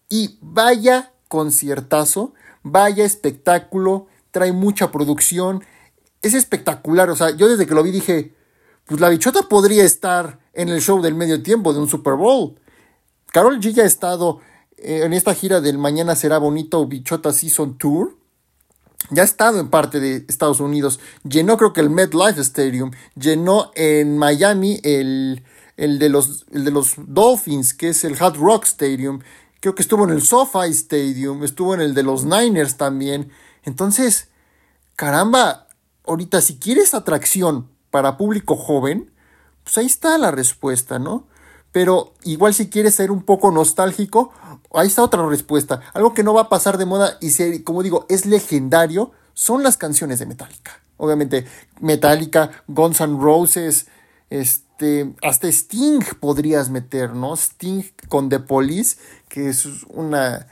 y 0.09 0.39
vaya 0.41 1.13
conciertazo, 1.29 2.35
vaya 2.65 3.05
espectáculo, 3.05 4.09
trae 4.33 4.51
mucha 4.51 4.91
producción, 4.91 5.65
es 6.21 6.35
espectacular, 6.35 7.11
o 7.11 7.17
sea, 7.17 7.31
yo 7.31 7.49
desde 7.49 7.67
que 7.67 7.75
lo 7.75 7.85
vi 7.85 7.93
dije, 7.93 8.35
pues 8.87 9.01
la 9.01 9.09
bichota 9.09 9.43
podría 9.43 9.85
estar 9.85 10.41
en 10.53 10.69
el 10.69 10.81
show 10.81 11.01
del 11.01 11.15
medio 11.15 11.43
tiempo 11.43 11.73
de 11.73 11.79
un 11.79 11.89
Super 11.89 12.15
Bowl. 12.15 12.59
Carol 13.33 13.61
G 13.61 13.73
ya 13.73 13.85
ha 13.85 13.87
estado 13.87 14.41
eh, 14.77 15.01
en 15.05 15.15
esta 15.15 15.35
gira 15.35 15.63
del 15.63 15.79
Mañana 15.79 16.15
será 16.15 16.37
bonito 16.37 16.87
Bichota 16.87 17.33
Season 17.33 17.79
Tour. 17.79 18.19
Ya 19.11 19.23
ha 19.23 19.25
estado 19.25 19.59
en 19.59 19.71
parte 19.71 20.01
de 20.01 20.27
Estados 20.29 20.61
Unidos. 20.61 21.01
Llenó 21.25 21.57
creo 21.57 21.73
que 21.73 21.81
el 21.81 21.89
MetLife 21.89 22.41
Stadium. 22.43 22.91
Llenó 23.15 23.71
en 23.75 24.19
Miami 24.19 24.81
el, 24.85 25.43
el, 25.79 25.99
de 25.99 26.11
los, 26.11 26.45
el 26.53 26.65
de 26.67 26.71
los 26.71 26.95
Dolphins, 26.99 27.73
que 27.73 27.89
es 27.89 28.05
el 28.05 28.23
Hard 28.23 28.37
Rock 28.37 28.65
Stadium. 28.65 29.21
Creo 29.61 29.75
que 29.75 29.83
estuvo 29.83 30.05
en 30.05 30.11
el 30.11 30.23
SoFi 30.23 30.71
Stadium. 30.71 31.43
Estuvo 31.43 31.75
en 31.75 31.81
el 31.81 31.95
de 31.95 32.03
los 32.03 32.25
Niners 32.27 32.77
también. 32.77 33.33
Entonces, 33.65 34.29
caramba, 34.95 35.69
ahorita 36.07 36.43
si 36.43 36.59
quieres 36.59 36.93
atracción 36.93 37.71
para 37.91 38.19
público 38.19 38.57
joven, 38.57 39.11
pues 39.65 39.79
ahí 39.79 39.87
está 39.87 40.19
la 40.19 40.31
respuesta, 40.31 40.99
¿no? 40.99 41.29
Pero 41.73 42.13
igual 42.25 42.55
si 42.55 42.69
quieres 42.69 42.95
ser 42.95 43.11
un 43.11 43.23
poco 43.23 43.51
nostálgico, 43.51 44.33
ahí 44.75 44.87
está 44.87 45.03
otra 45.03 45.27
respuesta. 45.27 45.81
Algo 45.95 46.15
que 46.15 46.23
no 46.23 46.35
va 46.35 46.43
a 46.43 46.49
pasar 46.49 46.79
de 46.79 46.85
moda 46.85 47.17
y 47.21 47.61
como 47.61 47.83
digo, 47.83 48.07
es 48.09 48.27
legendario, 48.27 49.11
son 49.33 49.63
las 49.63 49.79
canciones 49.79 50.19
de 50.19 50.27
Metallica. 50.27 50.81
Obviamente, 50.99 51.47
Metallica, 51.81 52.51
Guns 52.69 53.01
N' 53.01 53.19
Roses, 53.19 53.87
este, 54.31 55.15
hasta 55.23 55.49
Sting 55.49 56.01
podrías 56.21 56.71
meter, 56.71 57.15
¿no? 57.15 57.35
Sting 57.35 57.83
con 58.09 58.29
The 58.29 58.41
Police, 58.41 58.99
que 59.29 59.49
es 59.49 59.67
una, 59.89 60.47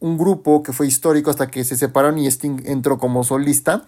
un 0.00 0.18
grupo 0.18 0.62
que 0.62 0.72
fue 0.72 0.86
histórico 0.86 1.30
hasta 1.30 1.48
que 1.48 1.64
se 1.64 1.76
separaron 1.76 2.18
y 2.18 2.26
Sting 2.26 2.62
entró 2.64 2.98
como 2.98 3.22
solista. 3.22 3.86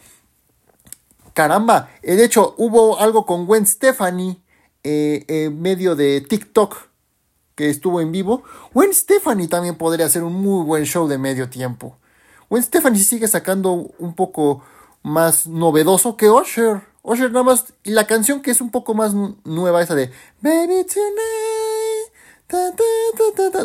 Caramba, 1.32 1.90
de 2.02 2.24
hecho 2.24 2.54
hubo 2.56 2.98
algo 2.98 3.26
con 3.26 3.46
Gwen 3.46 3.66
Stefani 3.66 4.42
eh, 4.88 5.24
en 5.26 5.60
medio 5.60 5.96
de 5.96 6.20
TikTok 6.20 6.76
que 7.56 7.70
estuvo 7.70 8.00
en 8.00 8.12
vivo. 8.12 8.44
Gwen 8.72 8.94
Stefani 8.94 9.48
también 9.48 9.76
podría 9.76 10.06
hacer 10.06 10.22
un 10.22 10.34
muy 10.34 10.64
buen 10.64 10.84
show 10.84 11.08
de 11.08 11.18
medio 11.18 11.50
tiempo. 11.50 11.98
Gwen 12.48 12.62
Stefani 12.62 13.00
sigue 13.00 13.26
sacando 13.26 13.72
un 13.98 14.14
poco 14.14 14.62
más 15.02 15.48
novedoso 15.48 16.16
que 16.16 16.30
Usher. 16.30 16.82
Usher 17.02 17.32
nada 17.32 17.42
más. 17.42 17.72
Y 17.82 17.90
la 17.90 18.06
canción 18.06 18.42
que 18.42 18.52
es 18.52 18.60
un 18.60 18.70
poco 18.70 18.94
más 18.94 19.12
nueva, 19.44 19.82
esa 19.82 19.96
de 19.96 20.12
Baby 20.40 20.86
Tonight. 20.86 22.12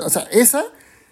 o 0.03 0.09
sea, 0.09 0.23
esa 0.31 0.63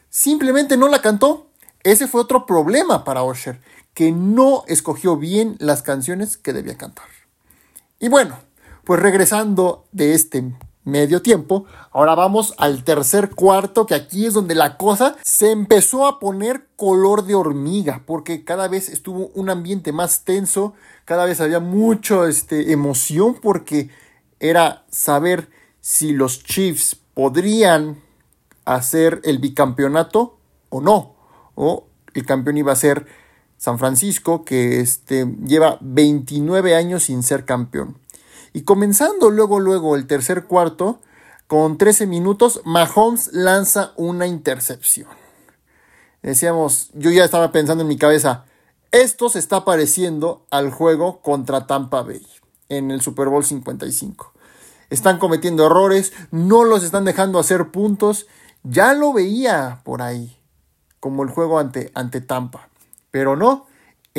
simplemente 0.09 0.75
no 0.75 0.87
la 0.87 1.03
cantó. 1.03 1.51
Ese 1.83 2.07
fue 2.07 2.21
otro 2.21 2.47
problema 2.47 3.03
para 3.03 3.21
Usher 3.21 3.59
que 3.93 4.11
no 4.11 4.63
escogió 4.67 5.17
bien 5.17 5.55
las 5.59 5.83
canciones 5.83 6.37
que 6.37 6.53
debía 6.53 6.77
cantar. 6.77 7.05
Y 7.99 8.07
bueno, 8.07 8.39
pues 8.89 9.03
regresando 9.03 9.85
de 9.91 10.15
este 10.15 10.51
medio 10.83 11.21
tiempo, 11.21 11.65
ahora 11.91 12.15
vamos 12.15 12.55
al 12.57 12.83
tercer 12.83 13.29
cuarto, 13.29 13.85
que 13.85 13.93
aquí 13.93 14.25
es 14.25 14.33
donde 14.33 14.55
la 14.55 14.77
cosa 14.77 15.15
se 15.21 15.51
empezó 15.51 16.07
a 16.07 16.17
poner 16.17 16.69
color 16.75 17.23
de 17.27 17.35
hormiga, 17.35 18.01
porque 18.07 18.43
cada 18.43 18.67
vez 18.67 18.89
estuvo 18.89 19.27
un 19.35 19.51
ambiente 19.51 19.91
más 19.91 20.23
tenso, 20.23 20.73
cada 21.05 21.25
vez 21.25 21.39
había 21.39 21.59
mucha 21.59 22.27
este, 22.27 22.71
emoción, 22.71 23.35
porque 23.39 23.91
era 24.39 24.85
saber 24.89 25.51
si 25.81 26.11
los 26.11 26.43
Chiefs 26.43 26.95
podrían 27.13 28.01
hacer 28.65 29.21
el 29.23 29.37
bicampeonato 29.37 30.39
o 30.69 30.81
no, 30.81 31.13
o 31.53 31.85
el 32.15 32.25
campeón 32.25 32.57
iba 32.57 32.71
a 32.71 32.75
ser 32.75 33.05
San 33.55 33.77
Francisco, 33.77 34.43
que 34.43 34.79
este, 34.79 35.27
lleva 35.45 35.77
29 35.79 36.75
años 36.75 37.03
sin 37.03 37.21
ser 37.21 37.45
campeón. 37.45 37.99
Y 38.53 38.61
comenzando 38.63 39.29
luego, 39.29 39.59
luego 39.59 39.95
el 39.95 40.07
tercer 40.07 40.45
cuarto, 40.45 40.99
con 41.47 41.77
13 41.77 42.07
minutos, 42.07 42.61
Mahomes 42.65 43.31
lanza 43.33 43.93
una 43.95 44.27
intercepción. 44.27 45.09
Decíamos, 46.21 46.89
yo 46.93 47.11
ya 47.11 47.23
estaba 47.23 47.51
pensando 47.51 47.83
en 47.83 47.87
mi 47.87 47.97
cabeza, 47.97 48.45
esto 48.91 49.29
se 49.29 49.39
está 49.39 49.65
pareciendo 49.65 50.45
al 50.51 50.71
juego 50.71 51.21
contra 51.21 51.67
Tampa 51.67 52.01
Bay 52.01 52.25
en 52.69 52.91
el 52.91 53.01
Super 53.01 53.29
Bowl 53.29 53.45
55. 53.45 54.33
Están 54.89 55.19
cometiendo 55.19 55.65
errores, 55.65 56.13
no 56.31 56.63
los 56.63 56.83
están 56.83 57.05
dejando 57.05 57.39
hacer 57.39 57.69
puntos. 57.69 58.27
Ya 58.63 58.93
lo 58.93 59.13
veía 59.13 59.81
por 59.83 60.01
ahí, 60.01 60.37
como 60.99 61.23
el 61.23 61.29
juego 61.29 61.59
ante, 61.59 61.91
ante 61.93 62.21
Tampa. 62.21 62.69
Pero 63.11 63.35
no, 63.35 63.67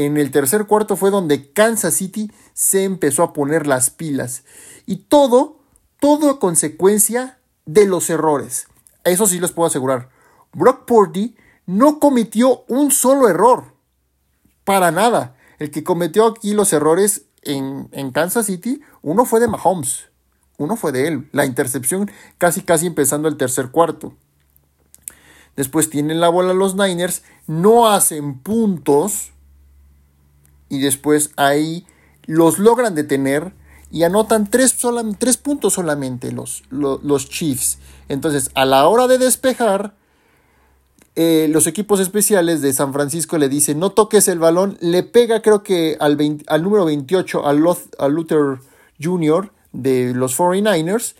en 0.04 0.16
el 0.16 0.30
tercer 0.30 0.66
cuarto 0.66 0.96
fue 0.96 1.10
donde 1.10 1.52
Kansas 1.52 1.94
City 1.94 2.30
se 2.52 2.84
empezó 2.84 3.22
a 3.22 3.32
poner 3.32 3.66
las 3.66 3.90
pilas. 3.90 4.44
Y 4.86 4.96
todo, 4.96 5.58
todo 5.98 6.30
a 6.30 6.38
consecuencia 6.38 7.38
de 7.66 7.86
los 7.86 8.10
errores. 8.10 8.66
Eso 9.04 9.26
sí 9.26 9.40
les 9.40 9.52
puedo 9.52 9.66
asegurar. 9.66 10.10
Brock 10.52 10.84
Purdy 10.84 11.36
no 11.66 11.98
cometió 11.98 12.64
un 12.68 12.90
solo 12.90 13.28
error. 13.28 13.74
Para 14.64 14.90
nada. 14.90 15.36
El 15.58 15.70
que 15.70 15.84
cometió 15.84 16.26
aquí 16.26 16.54
los 16.54 16.72
errores 16.72 17.26
en, 17.42 17.88
en 17.92 18.12
Kansas 18.12 18.46
City, 18.46 18.80
uno 19.02 19.24
fue 19.24 19.40
de 19.40 19.48
Mahomes. 19.48 20.06
Uno 20.56 20.76
fue 20.76 20.92
de 20.92 21.08
él. 21.08 21.28
La 21.32 21.46
intercepción 21.46 22.10
casi 22.38 22.62
casi 22.62 22.86
empezando 22.86 23.28
el 23.28 23.36
tercer 23.36 23.70
cuarto. 23.70 24.14
Después 25.56 25.90
tienen 25.90 26.20
la 26.20 26.28
bola 26.28 26.54
los 26.54 26.74
Niners, 26.76 27.22
no 27.46 27.88
hacen 27.88 28.38
puntos 28.38 29.32
y 30.70 30.78
después 30.78 31.32
ahí 31.36 31.84
los 32.24 32.58
logran 32.58 32.94
detener 32.94 33.52
y 33.90 34.04
anotan 34.04 34.48
tres, 34.48 34.76
tres 35.18 35.36
puntos 35.36 35.74
solamente 35.74 36.32
los, 36.32 36.62
los, 36.70 37.28
Chiefs. 37.28 37.78
Entonces, 38.08 38.50
a 38.54 38.64
la 38.64 38.86
hora 38.86 39.08
de 39.08 39.18
despejar, 39.18 39.94
eh, 41.16 41.48
los 41.50 41.66
equipos 41.66 41.98
especiales 41.98 42.62
de 42.62 42.72
San 42.72 42.92
Francisco 42.92 43.36
le 43.36 43.48
dicen 43.48 43.80
no 43.80 43.90
toques 43.90 44.28
el 44.28 44.38
balón, 44.38 44.78
le 44.80 45.02
pega 45.02 45.42
creo 45.42 45.64
que 45.64 45.96
al, 45.98 46.16
al 46.46 46.62
número 46.62 46.84
28, 46.84 47.46
al, 47.46 47.58
Luther 47.58 48.58
Jr. 49.02 49.52
de 49.72 50.14
los 50.14 50.38
49ers, 50.38 51.14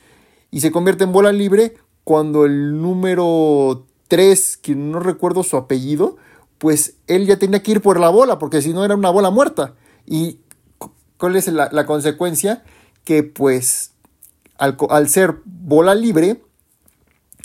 y 0.53 0.61
se 0.61 0.71
convierte 0.71 1.05
en 1.05 1.13
bola 1.13 1.33
libre 1.33 1.75
cuando 2.05 2.45
el 2.45 2.81
número 2.81 3.85
3, 4.09 4.57
que 4.59 4.77
no 4.77 5.01
recuerdo 5.01 5.43
su 5.43 5.57
apellido, 5.57 6.17
pues 6.61 6.97
él 7.07 7.27
ya 7.27 7.39
tenía 7.39 7.63
que 7.63 7.71
ir 7.71 7.81
por 7.81 7.99
la 7.99 8.11
bola, 8.11 8.39
porque 8.39 8.61
si 8.61 8.75
no 8.75 8.85
era 8.85 8.95
una 8.95 9.09
bola 9.09 9.31
muerta. 9.31 9.73
¿Y 10.05 10.41
cuál 11.17 11.37
es 11.37 11.49
la, 11.49 11.87
consecuencia? 11.87 12.63
Que 13.03 13.23
pues 13.23 13.95
al, 14.59 14.77
al, 14.91 15.09
ser 15.09 15.37
bola 15.47 15.95
libre, 15.95 16.45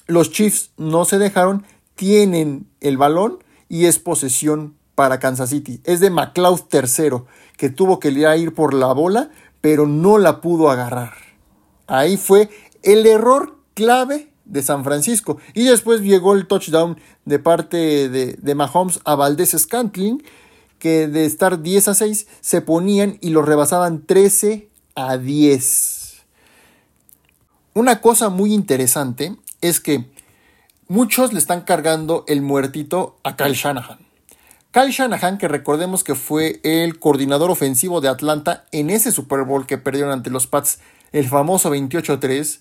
los 0.06 0.32
Chiefs 0.32 0.72
no 0.76 1.06
se 1.06 1.18
dejaron, 1.18 1.66
tienen 1.96 2.68
el 2.82 2.98
balón 2.98 3.40
y 3.70 3.86
es 3.86 4.00
posesión 4.00 4.76
para 4.96 5.18
Kansas 5.22 5.50
City. 5.50 5.80
Es 5.86 6.02
de 6.02 6.10
McLeod 6.10 6.64
tercero, 6.64 7.26
que 7.56 7.70
tuvo 7.70 8.02
que 8.02 8.10
ir 8.10 8.54
por 8.54 8.74
la 8.74 8.92
bola, 8.92 9.32
pero 9.62 9.88
no 9.88 10.18
la 10.18 10.42
pudo 10.42 10.70
agarrar. 10.70 11.14
Ahí 11.88 12.18
fue 12.18 12.50
el 12.84 13.06
error 13.06 13.56
clave 13.76 14.34
de 14.44 14.62
San 14.62 14.84
Francisco. 14.84 15.38
Y 15.54 15.64
después 15.64 16.02
llegó 16.02 16.34
el 16.34 16.48
touchdown 16.48 16.98
de 17.25 17.39
parte 17.39 18.10
de, 18.10 18.55
Mahomes 18.55 19.00
a 19.03 19.15
Valdés 19.15 19.55
Scantling, 19.58 20.24
que 20.79 21.08
de 21.08 21.25
estar 21.25 21.62
10 21.62 21.88
a 21.88 21.94
6 21.96 22.27
se 22.41 22.62
ponían 22.62 23.17
y 23.22 23.29
lo 23.29 23.41
rebasaban 23.41 24.05
13 24.05 24.70
a 24.96 25.17
10. 25.17 26.24
Una 27.74 28.00
cosa 28.00 28.29
muy 28.29 28.53
interesante 28.53 29.36
es 29.62 29.79
que 29.79 30.05
muchos 30.88 31.34
le 31.34 31.39
están 31.39 31.62
cargando 31.62 32.24
el 32.27 32.41
muertito 32.41 33.17
a 33.24 33.36
Kyle 33.36 33.55
Shanahan. 33.55 34.00
Kyle 34.72 34.91
Shanahan, 34.91 35.38
que 35.38 35.48
recordemos 35.48 36.03
que 36.03 36.15
fue 36.15 36.60
el 36.63 37.00
coordinador 37.00 37.50
ofensivo 37.50 38.01
de 38.01 38.10
Atlanta 38.10 38.65
en 38.72 38.89
ese 38.89 39.12
Super 39.12 39.44
Bowl 39.44 39.65
que 39.65 39.77
perdieron 39.77 40.12
ante 40.12 40.29
los 40.29 40.48
Pats, 40.48 40.79
el 41.12 41.27
famoso 41.27 41.74
28-3, 41.74 42.60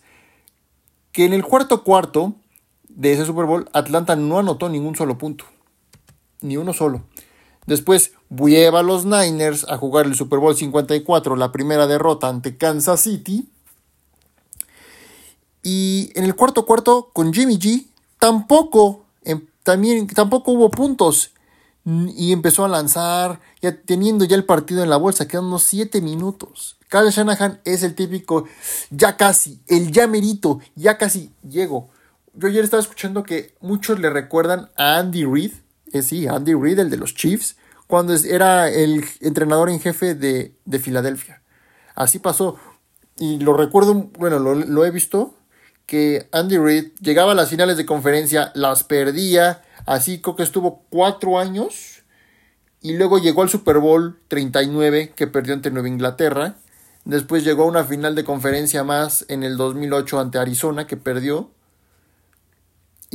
que 1.13 1.25
en 1.25 1.33
el 1.33 1.45
cuarto 1.45 1.83
cuarto 1.85 2.35
de 2.89 3.13
ese 3.13 3.27
Super 3.27 3.47
Bowl 3.47 3.69
Atlanta 3.73 4.17
no 4.17 4.39
anotó 4.39 4.69
ningún 4.69 4.97
solo 4.97 5.19
punto. 5.19 5.45
Ni 6.41 6.57
uno 6.57 6.73
solo. 6.73 7.03
Después 7.67 8.13
lleva 8.31 8.81
a 8.81 8.83
los 8.83 9.05
Niners 9.05 9.67
a 9.69 9.79
jugar 9.79 10.07
el 10.07 10.15
Super 10.15 10.39
Bowl 10.39 10.55
54, 10.55 11.37
la 11.37 11.53
primera 11.53 11.87
derrota 11.87 12.29
ante 12.29 12.57
Kansas 12.57 13.01
City. 13.01 13.49
Y 15.63 16.11
en 16.15 16.25
el 16.25 16.35
cuarto 16.35 16.67
cuarto 16.67 17.11
con 17.13 17.33
Jimmy 17.33 17.59
G 17.59 17.87
tampoco, 18.19 19.05
em, 19.25 19.47
también, 19.63 20.07
tampoco 20.09 20.53
hubo 20.53 20.71
puntos. 20.71 21.31
Y 22.17 22.33
empezó 22.33 22.65
a 22.65 22.69
lanzar, 22.69 23.41
ya 23.61 23.79
teniendo 23.79 24.25
ya 24.25 24.37
el 24.37 24.45
partido 24.45 24.83
en 24.83 24.91
la 24.91 24.97
bolsa, 24.97 25.29
quedan 25.29 25.47
unos 25.47 25.63
7 25.65 26.01
minutos. 26.01 26.77
Kyle 26.89 27.11
Shanahan 27.11 27.61
es 27.65 27.83
el 27.83 27.95
típico, 27.95 28.45
ya 28.91 29.17
casi, 29.17 29.61
el 29.67 29.91
ya 29.91 30.07
merito, 30.07 30.61
ya 30.77 30.97
casi 30.97 31.31
llego. 31.43 31.89
Yo 32.37 32.49
ayer 32.49 32.65
estaba 32.65 32.83
escuchando 32.83 33.23
que 33.23 33.55
muchos 33.61 34.01
le 34.01 34.11
recuerdan 34.11 34.71
a 34.77 34.99
Andy 34.99 35.25
Reid, 35.25 35.53
eh, 35.93 36.03
sí, 36.03 36.27
Andy 36.27 36.55
Reid, 36.55 36.81
el 36.81 36.91
de 36.91 36.97
los 36.97 37.15
Chiefs, 37.15 37.57
cuando 37.87 38.13
era 38.15 38.69
el 38.69 39.05
entrenador 39.21 39.71
en 39.71 39.81
jefe 39.81 40.15
de, 40.15 40.57
de 40.65 40.79
Filadelfia. 40.81 41.43
Así 41.95 42.19
pasó. 42.19 42.59
Y 43.17 43.39
lo 43.39 43.57
recuerdo, 43.57 44.11
bueno, 44.19 44.41
lo, 44.41 44.55
lo 44.57 44.85
he 44.85 44.91
visto, 44.91 45.37
que 45.87 46.29
Andy 46.33 46.59
Reid 46.59 46.93
llegaba 47.01 47.33
a 47.33 47.35
las 47.37 47.51
finales 47.51 47.77
de 47.77 47.87
conferencia, 47.87 48.51
las 48.55 48.83
perdía, 48.83 49.63
así 49.87 50.21
creo 50.21 50.35
que 50.35 50.43
estuvo 50.43 50.85
cuatro 50.91 51.39
años, 51.39 52.03
y 52.81 52.97
luego 52.97 53.19
llegó 53.19 53.43
al 53.43 53.49
Super 53.49 53.79
Bowl 53.79 54.19
39, 54.29 55.13
que 55.15 55.27
perdió 55.27 55.55
ante 55.55 55.71
Nueva 55.71 55.89
Inglaterra, 55.89 56.57
después 57.05 57.45
llegó 57.45 57.63
a 57.63 57.67
una 57.67 57.85
final 57.85 58.15
de 58.15 58.25
conferencia 58.25 58.83
más 58.83 59.25
en 59.29 59.45
el 59.45 59.57
2008 59.57 60.19
ante 60.19 60.39
Arizona, 60.39 60.87
que 60.87 60.97
perdió, 60.97 61.51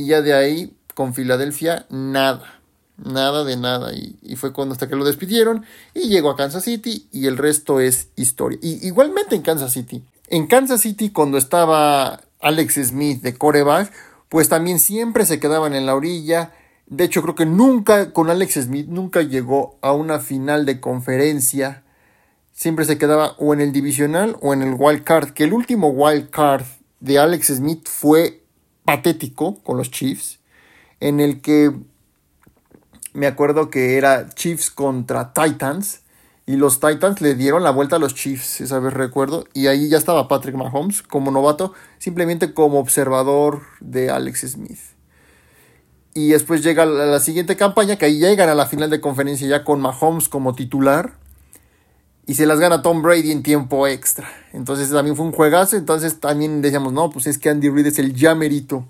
y 0.00 0.06
ya 0.06 0.22
de 0.22 0.34
ahí, 0.34 0.76
con 0.94 1.14
Filadelfia, 1.14 1.86
nada 1.90 2.60
nada 3.04 3.44
de 3.44 3.56
nada. 3.56 3.92
Y, 3.92 4.36
fue 4.36 4.52
cuando 4.52 4.72
hasta 4.72 4.88
que 4.88 4.96
lo 4.96 5.04
despidieron 5.04 5.64
y 5.94 6.08
llegó 6.08 6.30
a 6.30 6.36
Kansas 6.36 6.64
City 6.64 7.08
y 7.12 7.26
el 7.26 7.36
resto 7.36 7.80
es 7.80 8.08
historia. 8.16 8.58
Y 8.62 8.86
igualmente 8.86 9.34
en 9.34 9.42
Kansas 9.42 9.72
City. 9.72 10.04
En 10.28 10.46
Kansas 10.46 10.80
City 10.80 11.10
cuando 11.10 11.38
estaba 11.38 12.20
Alex 12.40 12.74
Smith 12.74 13.22
de 13.22 13.36
coreback, 13.36 13.92
pues 14.28 14.48
también 14.48 14.78
siempre 14.78 15.26
se 15.26 15.40
quedaban 15.40 15.74
en 15.74 15.86
la 15.86 15.94
orilla. 15.94 16.52
De 16.86 17.04
hecho 17.04 17.22
creo 17.22 17.34
que 17.34 17.46
nunca 17.46 18.12
con 18.12 18.30
Alex 18.30 18.54
Smith 18.54 18.86
nunca 18.88 19.22
llegó 19.22 19.78
a 19.82 19.92
una 19.92 20.20
final 20.20 20.66
de 20.66 20.80
conferencia. 20.80 21.82
Siempre 22.52 22.84
se 22.84 22.98
quedaba 22.98 23.34
o 23.38 23.54
en 23.54 23.60
el 23.60 23.72
divisional 23.72 24.36
o 24.40 24.52
en 24.52 24.62
el 24.62 24.74
wild 24.78 25.04
card. 25.04 25.30
Que 25.30 25.44
el 25.44 25.52
último 25.52 25.88
wild 25.88 26.30
card 26.30 26.64
de 27.00 27.18
Alex 27.18 27.48
Smith 27.48 27.88
fue 27.88 28.39
patético 28.90 29.62
con 29.62 29.76
los 29.76 29.92
Chiefs. 29.92 30.40
En 30.98 31.20
el 31.20 31.40
que 31.40 31.72
me 33.12 33.28
acuerdo 33.28 33.70
que 33.70 33.96
era 33.96 34.28
Chiefs 34.30 34.70
contra 34.70 35.32
Titans. 35.32 36.00
Y 36.44 36.56
los 36.56 36.80
Titans 36.80 37.20
le 37.20 37.36
dieron 37.36 37.62
la 37.62 37.70
vuelta 37.70 37.96
a 37.96 37.98
los 38.00 38.16
Chiefs, 38.16 38.60
esa 38.60 38.80
vez 38.80 38.92
recuerdo. 38.92 39.44
Y 39.54 39.68
ahí 39.68 39.88
ya 39.88 39.98
estaba 39.98 40.26
Patrick 40.26 40.56
Mahomes 40.56 41.02
como 41.02 41.30
novato, 41.30 41.72
simplemente 41.98 42.52
como 42.52 42.80
observador 42.80 43.62
de 43.78 44.10
Alex 44.10 44.40
Smith. 44.40 44.80
Y 46.12 46.30
después 46.30 46.64
llega 46.64 46.84
la, 46.84 47.06
la 47.06 47.20
siguiente 47.20 47.56
campaña, 47.56 47.94
que 47.94 48.06
ahí 48.06 48.18
llegan 48.18 48.48
a 48.48 48.56
la 48.56 48.66
final 48.66 48.90
de 48.90 49.00
conferencia 49.00 49.46
ya 49.46 49.62
con 49.62 49.80
Mahomes 49.80 50.28
como 50.28 50.56
titular. 50.56 51.19
Y 52.26 52.34
se 52.34 52.46
las 52.46 52.60
gana 52.60 52.82
Tom 52.82 53.02
Brady 53.02 53.32
en 53.32 53.42
tiempo 53.42 53.86
extra. 53.86 54.30
Entonces 54.52 54.90
también 54.90 55.16
fue 55.16 55.26
un 55.26 55.32
juegazo. 55.32 55.76
Entonces 55.76 56.20
también 56.20 56.62
decíamos, 56.62 56.92
no, 56.92 57.10
pues 57.10 57.26
es 57.26 57.38
que 57.38 57.48
Andy 57.48 57.68
Reid 57.68 57.86
es 57.86 57.98
el 57.98 58.14
llamerito. 58.14 58.86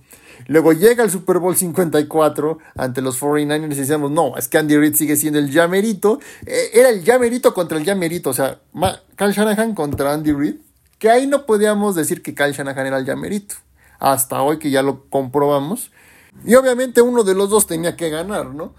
Luego 0.46 0.72
llega 0.72 1.04
el 1.04 1.10
Super 1.10 1.38
Bowl 1.38 1.56
54 1.56 2.58
ante 2.76 3.02
los 3.02 3.20
49ers 3.20 3.72
y 3.72 3.74
decíamos, 3.74 4.10
no, 4.10 4.36
es 4.36 4.48
que 4.48 4.58
Andy 4.58 4.76
Reid 4.76 4.94
sigue 4.94 5.16
siendo 5.16 5.38
el 5.38 5.50
llamerito. 5.50 6.18
Eh, 6.46 6.70
era 6.74 6.88
el 6.88 7.04
llamerito 7.04 7.54
contra 7.54 7.78
el 7.78 7.84
llamerito, 7.84 8.30
o 8.30 8.34
sea, 8.34 8.60
Kyle 9.16 9.32
Shanahan 9.32 9.74
contra 9.74 10.12
Andy 10.12 10.32
Reid. 10.32 10.56
Que 10.98 11.10
ahí 11.10 11.26
no 11.26 11.46
podíamos 11.46 11.94
decir 11.94 12.22
que 12.22 12.34
Kyle 12.34 12.52
Shanahan 12.52 12.86
era 12.86 12.98
el 12.98 13.06
llamerito. 13.06 13.54
Hasta 13.98 14.42
hoy 14.42 14.58
que 14.58 14.70
ya 14.70 14.82
lo 14.82 15.08
comprobamos. 15.08 15.90
Y 16.44 16.54
obviamente 16.54 17.02
uno 17.02 17.22
de 17.22 17.34
los 17.34 17.50
dos 17.50 17.66
tenía 17.66 17.96
que 17.96 18.10
ganar, 18.10 18.46
¿no? 18.46 18.74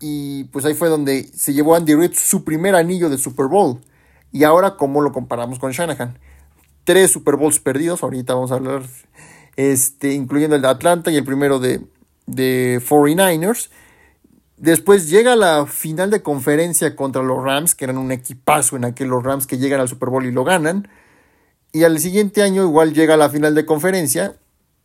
Y 0.00 0.44
pues 0.44 0.64
ahí 0.64 0.74
fue 0.74 0.88
donde 0.88 1.24
se 1.24 1.52
llevó 1.52 1.74
Andy 1.74 1.94
Reid 1.94 2.12
su 2.14 2.44
primer 2.44 2.74
anillo 2.74 3.10
de 3.10 3.18
Super 3.18 3.46
Bowl. 3.46 3.80
Y 4.32 4.44
ahora, 4.44 4.76
¿cómo 4.76 5.02
lo 5.02 5.12
comparamos 5.12 5.58
con 5.58 5.72
Shanahan? 5.72 6.18
Tres 6.84 7.10
Super 7.10 7.36
Bowls 7.36 7.60
perdidos, 7.60 8.02
ahorita 8.02 8.34
vamos 8.34 8.50
a 8.52 8.54
hablar 8.54 8.82
este, 9.56 10.14
incluyendo 10.14 10.56
el 10.56 10.62
de 10.62 10.68
Atlanta 10.68 11.10
y 11.10 11.16
el 11.16 11.24
primero 11.24 11.58
de, 11.58 11.82
de 12.26 12.80
49ers. 12.86 13.68
Después 14.56 15.08
llega 15.08 15.36
la 15.36 15.66
final 15.66 16.10
de 16.10 16.22
conferencia 16.22 16.94
contra 16.94 17.22
los 17.22 17.42
Rams, 17.42 17.74
que 17.74 17.84
eran 17.84 17.98
un 17.98 18.12
equipazo 18.12 18.76
en 18.76 18.84
aquel 18.84 19.08
los 19.08 19.22
Rams 19.22 19.46
que 19.46 19.58
llegan 19.58 19.80
al 19.80 19.88
Super 19.88 20.10
Bowl 20.10 20.26
y 20.26 20.32
lo 20.32 20.44
ganan. 20.44 20.88
Y 21.72 21.84
al 21.84 21.98
siguiente 21.98 22.42
año 22.42 22.62
igual 22.64 22.94
llega 22.94 23.16
la 23.16 23.30
final 23.30 23.54
de 23.54 23.64
conferencia 23.64 24.36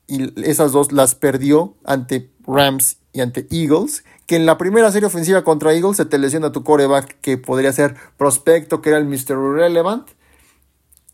y 0.07 0.47
esas 0.47 0.71
dos 0.71 0.91
las 0.91 1.15
perdió 1.15 1.75
ante 1.83 2.31
Rams 2.45 2.97
y 3.11 3.21
ante 3.21 3.47
Eagles, 3.49 4.03
que 4.25 4.35
en 4.35 4.45
la 4.45 4.57
primera 4.57 4.91
serie 4.91 5.07
ofensiva 5.07 5.43
contra 5.43 5.73
Eagles 5.73 5.97
se 5.97 6.05
te 6.05 6.17
lesiona 6.17 6.51
tu 6.51 6.63
coreback 6.63 7.19
que 7.21 7.37
podría 7.37 7.71
ser 7.71 7.95
prospecto, 8.17 8.81
que 8.81 8.89
era 8.89 8.97
el 8.97 9.05
Mr. 9.05 9.37
Relevant. 9.37 10.09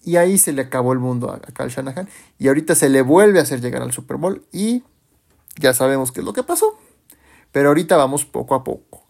Y 0.04 0.16
ahí 0.16 0.38
se 0.38 0.54
le 0.54 0.64
acabó 0.64 0.94
el 0.94 1.00
mundo 1.00 1.30
a, 1.30 1.40
Kyle 1.40 1.70
Shanahan. 1.70 2.10
Y 2.40 2.48
ahorita 2.48 2.74
se 2.74 2.90
le 2.90 3.02
vuelve 3.02 3.40
a 3.40 3.44
hacer 3.44 3.62
llegar 3.62 3.82
al 3.82 3.92
Super 3.92 4.18
Bowl. 4.18 4.46
Y 4.52 4.84
ya 5.60 5.74
sabemos 5.74 6.12
qué 6.12 6.22
es 6.22 6.26
lo 6.26 6.34
que 6.34 6.44
pasó. 6.44 6.78
Pero 7.52 7.68
ahorita 7.70 7.98
vamos 7.98 8.26
poco 8.26 8.56
a 8.56 8.64
poco. 8.64 9.04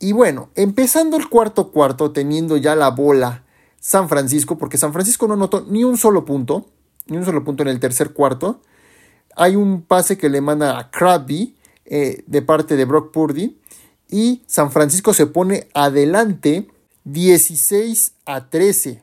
Y 0.00 0.12
bueno, 0.12 0.50
empezando 0.56 1.16
el 1.16 1.28
cuarto 1.28 1.70
cuarto, 1.70 2.10
teniendo 2.10 2.56
ya 2.56 2.74
la 2.74 2.90
bola 2.90 3.44
San 3.80 4.08
Francisco, 4.08 4.58
porque 4.58 4.76
San 4.76 4.92
Francisco 4.92 5.28
no 5.28 5.34
anotó 5.34 5.64
ni 5.68 5.84
un 5.84 5.96
solo 5.96 6.24
punto, 6.24 6.66
ni 7.06 7.16
un 7.16 7.24
solo 7.24 7.44
punto 7.44 7.62
en 7.62 7.68
el 7.68 7.80
tercer 7.80 8.12
cuarto. 8.12 8.60
Hay 9.36 9.56
un 9.56 9.82
pase 9.82 10.18
que 10.18 10.28
le 10.28 10.40
manda 10.40 10.78
a 10.78 10.90
Krabby 10.90 11.53
eh, 11.86 12.24
de 12.26 12.42
parte 12.42 12.76
de 12.76 12.84
Brock 12.84 13.12
Purdy. 13.12 13.58
Y 14.08 14.42
San 14.46 14.70
Francisco 14.70 15.14
se 15.14 15.26
pone 15.26 15.68
adelante 15.74 16.68
16 17.04 18.12
a 18.26 18.48
13 18.48 19.02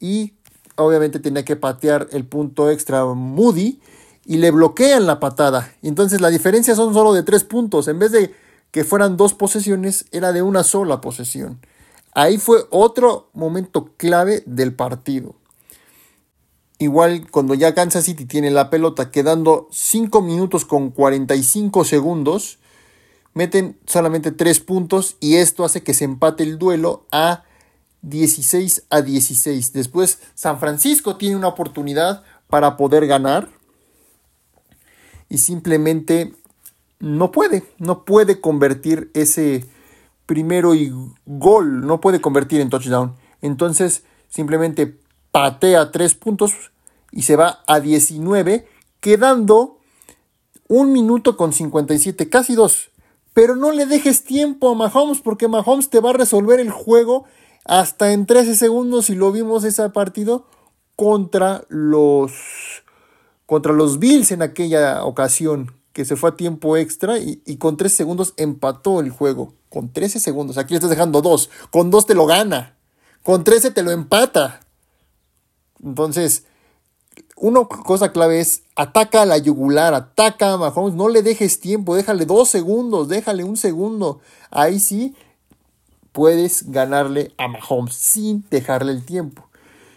y 0.00 0.34
obviamente 0.76 1.18
tenía 1.18 1.44
que 1.44 1.56
patear 1.56 2.08
el 2.12 2.26
punto 2.26 2.70
extra 2.70 3.04
Moody 3.04 3.80
y 4.24 4.36
le 4.38 4.50
bloquean 4.50 5.06
la 5.06 5.20
patada. 5.20 5.72
Entonces 5.82 6.20
la 6.20 6.30
diferencia 6.30 6.74
son 6.74 6.94
solo 6.94 7.12
de 7.12 7.22
tres 7.22 7.44
puntos. 7.44 7.88
En 7.88 7.98
vez 7.98 8.12
de 8.12 8.34
que 8.70 8.84
fueran 8.84 9.16
dos 9.16 9.34
posesiones, 9.34 10.06
era 10.10 10.32
de 10.32 10.42
una 10.42 10.62
sola 10.64 11.00
posesión. 11.00 11.60
Ahí 12.12 12.38
fue 12.38 12.66
otro 12.70 13.30
momento 13.32 13.90
clave 13.96 14.42
del 14.46 14.74
partido. 14.74 15.34
Igual 16.78 17.30
cuando 17.30 17.54
ya 17.54 17.74
Kansas 17.74 18.04
City 18.04 18.26
tiene 18.26 18.50
la 18.50 18.68
pelota 18.68 19.10
quedando 19.10 19.68
5 19.70 20.20
minutos 20.20 20.64
con 20.66 20.90
45 20.90 21.84
segundos, 21.84 22.58
meten 23.32 23.78
solamente 23.86 24.30
3 24.30 24.60
puntos 24.60 25.16
y 25.20 25.36
esto 25.36 25.64
hace 25.64 25.82
que 25.82 25.94
se 25.94 26.04
empate 26.04 26.42
el 26.42 26.58
duelo 26.58 27.06
a 27.12 27.44
16 28.02 28.84
a 28.90 29.00
16. 29.00 29.72
Después 29.72 30.20
San 30.34 30.58
Francisco 30.60 31.16
tiene 31.16 31.36
una 31.36 31.48
oportunidad 31.48 32.22
para 32.48 32.76
poder 32.76 33.06
ganar 33.06 33.48
y 35.30 35.38
simplemente 35.38 36.34
no 36.98 37.32
puede, 37.32 37.64
no 37.78 38.04
puede 38.04 38.40
convertir 38.40 39.10
ese 39.14 39.66
primero 40.26 40.74
y 40.74 40.92
gol, 41.24 41.86
no 41.86 42.00
puede 42.00 42.20
convertir 42.20 42.60
en 42.60 42.68
touchdown. 42.68 43.16
Entonces 43.40 44.02
simplemente 44.28 44.98
patea 45.36 45.90
tres 45.90 46.14
puntos 46.14 46.54
y 47.12 47.20
se 47.20 47.36
va 47.36 47.62
a 47.66 47.80
19, 47.80 48.66
quedando 49.00 49.76
un 50.66 50.92
minuto 50.92 51.36
con 51.36 51.52
57, 51.52 52.30
casi 52.30 52.54
dos. 52.54 52.88
Pero 53.34 53.54
no 53.54 53.70
le 53.70 53.84
dejes 53.84 54.24
tiempo 54.24 54.70
a 54.70 54.74
Mahomes 54.74 55.20
porque 55.20 55.46
Mahomes 55.46 55.90
te 55.90 56.00
va 56.00 56.08
a 56.08 56.14
resolver 56.14 56.58
el 56.58 56.70
juego 56.70 57.26
hasta 57.66 58.14
en 58.14 58.24
13 58.24 58.56
segundos 58.56 59.10
y 59.10 59.14
lo 59.14 59.30
vimos 59.30 59.64
ese 59.64 59.86
partido 59.90 60.46
contra 60.94 61.64
los 61.68 62.32
contra 63.44 63.74
los 63.74 63.98
Bills 63.98 64.32
en 64.32 64.40
aquella 64.40 65.04
ocasión 65.04 65.74
que 65.92 66.06
se 66.06 66.16
fue 66.16 66.30
a 66.30 66.36
tiempo 66.36 66.78
extra 66.78 67.18
y, 67.18 67.58
con 67.58 67.76
13 67.76 67.94
segundos 67.94 68.32
empató 68.38 69.00
el 69.00 69.10
juego. 69.10 69.52
Con 69.68 69.92
13 69.92 70.18
segundos. 70.18 70.56
Aquí 70.56 70.72
le 70.72 70.76
estás 70.76 70.88
dejando 70.88 71.20
2. 71.20 71.50
Con 71.70 71.90
2 71.90 72.06
te 72.06 72.14
lo 72.14 72.24
gana. 72.24 72.78
Con 73.22 73.44
13 73.44 73.72
te 73.72 73.82
lo 73.82 73.90
empata. 73.90 74.65
Entonces, 75.82 76.44
una 77.36 77.64
cosa 77.64 78.12
clave 78.12 78.40
es 78.40 78.62
ataca 78.76 79.22
a 79.22 79.26
la 79.26 79.38
yugular, 79.38 79.94
ataca 79.94 80.52
a 80.52 80.56
Mahomes, 80.56 80.94
no 80.94 81.08
le 81.08 81.22
dejes 81.22 81.60
tiempo, 81.60 81.94
déjale 81.94 82.26
2 82.26 82.48
segundos, 82.48 83.08
déjale 83.08 83.44
un 83.44 83.56
segundo. 83.56 84.20
Ahí 84.50 84.80
sí 84.80 85.14
puedes 86.12 86.70
ganarle 86.70 87.34
a 87.36 87.48
Mahomes 87.48 87.94
sin 87.94 88.44
dejarle 88.50 88.92
el 88.92 89.04
tiempo. 89.04 89.48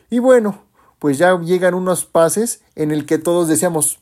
Y 0.09 0.19
bueno, 0.19 0.63
pues 0.99 1.17
ya 1.17 1.39
llegan 1.39 1.75
unos 1.75 2.05
pases 2.05 2.61
en 2.75 2.91
el 2.91 3.05
que 3.05 3.17
todos 3.17 3.47
decíamos, 3.47 3.99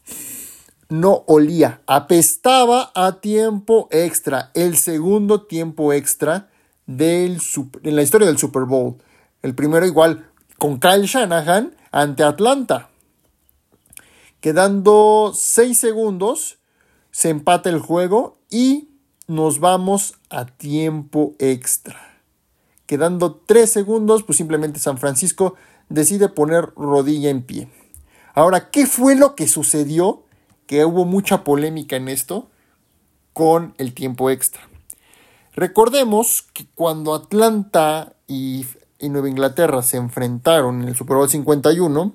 no 0.90 1.24
olía, 1.28 1.82
apestaba 1.86 2.92
a 2.96 3.20
tiempo 3.20 3.88
extra, 3.92 4.52
el 4.54 4.78
segundo 4.78 5.44
tiempo 5.44 5.94
extra 5.94 6.50
del 6.86 7.40
en 7.84 7.96
la 7.96 8.02
historia 8.02 8.28
del 8.28 8.38
Super 8.38 8.64
Bowl. 8.64 8.96
El 9.44 9.54
primero 9.54 9.86
igual 9.86 10.27
con 10.58 10.80
Kyle 10.80 11.06
Shanahan 11.06 11.76
ante 11.92 12.24
Atlanta. 12.24 12.90
Quedando 14.40 15.32
6 15.34 15.78
segundos, 15.78 16.58
se 17.12 17.30
empata 17.30 17.70
el 17.70 17.80
juego 17.80 18.38
y 18.50 18.90
nos 19.28 19.60
vamos 19.60 20.16
a 20.30 20.46
tiempo 20.46 21.36
extra. 21.40 22.22
Quedando 22.86 23.36
3 23.46 23.70
segundos, 23.70 24.24
pues 24.24 24.38
simplemente 24.38 24.80
San 24.80 24.98
Francisco 24.98 25.56
decide 25.90 26.30
poner 26.30 26.72
rodilla 26.76 27.30
en 27.30 27.42
pie. 27.42 27.68
Ahora, 28.34 28.70
¿qué 28.70 28.86
fue 28.86 29.16
lo 29.16 29.36
que 29.36 29.48
sucedió? 29.48 30.24
Que 30.68 30.86
hubo 30.86 31.06
mucha 31.06 31.44
polémica 31.44 31.96
en 31.96 32.08
esto 32.08 32.50
con 33.34 33.74
el 33.78 33.94
tiempo 33.94 34.30
extra. 34.30 34.62
Recordemos 35.54 36.44
que 36.54 36.68
cuando 36.76 37.16
Atlanta 37.16 38.14
y, 38.28 38.66
Nueva 39.02 39.30
Inglaterra 39.30 39.82
se 39.84 39.98
enfrentaron 39.98 40.82
en 40.82 40.90
el 40.90 40.96
Super 40.96 41.18
Bowl 41.18 41.30
51 41.30 42.14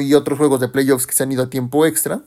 y 0.00 0.14
otros 0.14 0.38
juegos 0.38 0.60
de 0.60 0.68
playoffs 0.68 1.06
que 1.06 1.14
se 1.14 1.22
han 1.22 1.32
ido 1.32 1.44
a 1.44 1.50
tiempo 1.50 1.86
extra, 1.86 2.22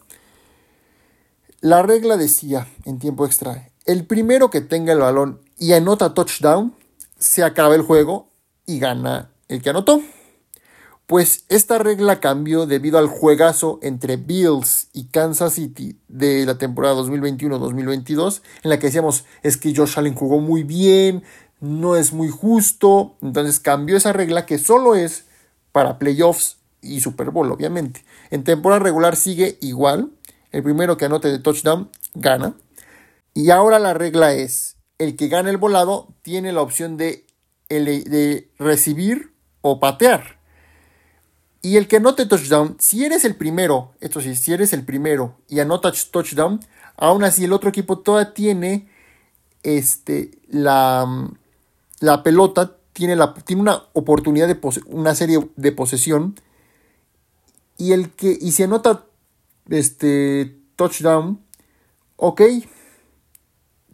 la 1.62 1.82
regla 1.82 2.18
decía 2.18 2.68
en 2.84 3.00
tiempo 3.00 3.26
extra, 3.26 3.70
el 3.86 4.06
primero 4.06 4.50
que 4.50 4.62
tenga 4.62 4.92
el 4.92 5.00
balón 5.00 5.40
y 5.58 5.74
anota 5.74 6.14
touchdown, 6.14 6.76
se 7.18 7.44
acaba 7.44 7.76
el 7.76 7.84
juego 7.84 8.32
y 8.66 8.80
gana 8.80 9.32
el 9.48 9.62
que 9.62 9.70
anotó. 9.70 10.02
Pues 11.06 11.46
esta 11.50 11.78
regla 11.78 12.20
cambió 12.20 12.66
debido 12.66 12.98
al 12.98 13.08
juegazo 13.08 13.78
entre 13.82 14.18
Bills 14.18 14.88
y 14.94 15.06
Kansas 15.06 15.54
City 15.54 16.00
de 16.08 16.46
la 16.46 16.58
temporada 16.58 16.96
2021-2022, 16.96 18.42
en 18.64 18.70
la 18.70 18.80
que 18.80 18.88
decíamos 18.88 19.26
es 19.42 19.58
que 19.58 19.76
Josh 19.76 20.00
Allen 20.00 20.16
jugó 20.16 20.40
muy 20.40 20.64
bien, 20.64 21.24
no 21.64 21.96
es 21.96 22.12
muy 22.12 22.28
justo, 22.28 23.16
entonces 23.22 23.62
cambió 23.62 23.96
esa 23.96 24.12
regla 24.12 24.46
que 24.46 24.58
solo 24.58 24.96
es 24.96 25.24
para 25.72 25.98
playoffs 25.98 26.58
y 26.82 27.00
Super 27.00 27.30
Bowl, 27.30 27.50
obviamente. 27.54 28.04
En 28.32 28.44
temporada 28.44 28.84
regular 28.84 29.16
sigue 29.16 29.58
igual, 29.62 30.12
el 30.52 30.62
primero 30.62 30.98
que 30.98 31.06
anote 31.06 31.30
de 31.30 31.40
touchdown 31.40 31.90
gana. 32.16 32.54
Y 33.34 33.50
ahora 33.50 33.80
la 33.80 33.94
regla 33.94 34.34
es, 34.34 34.76
el 34.98 35.16
que 35.16 35.30
gana 35.30 35.50
el 35.50 35.58
volado 35.58 36.10
tiene 36.22 36.52
la 36.52 36.62
opción 36.62 36.98
de, 36.98 37.26
de 37.70 38.50
recibir 38.60 39.32
o 39.62 39.80
patear. 39.80 40.40
Y 41.62 41.78
el 41.78 41.88
que 41.88 41.96
anote 41.96 42.26
touchdown, 42.26 42.76
si 42.78 43.06
eres 43.06 43.24
el 43.24 43.38
primero, 43.38 43.94
esto 44.02 44.20
sí, 44.20 44.36
si 44.36 44.52
eres 44.52 44.74
el 44.74 44.84
primero 44.84 45.38
y 45.48 45.62
anota 45.62 45.94
touchdown, 46.12 46.60
aún 46.98 47.24
así 47.24 47.46
el 47.46 47.54
otro 47.54 47.70
equipo 47.70 48.00
todavía 48.00 48.34
tiene 48.34 48.90
este, 49.64 50.32
la, 50.50 51.08
la 52.04 52.22
pelota, 52.22 52.76
tiene, 52.92 53.16
la, 53.16 53.34
tiene 53.34 53.62
una 53.62 53.84
oportunidad 53.94 54.50
de 54.50 54.60
una 54.88 55.16
serie 55.16 55.40
de 55.56 55.72
posesión. 55.72 56.36
Y 57.78 57.94
el 57.94 58.10
que, 58.10 58.38
y 58.42 58.52
si 58.52 58.64
anota 58.64 59.06
este 59.70 60.58
touchdown, 60.76 61.40
ok, 62.18 62.42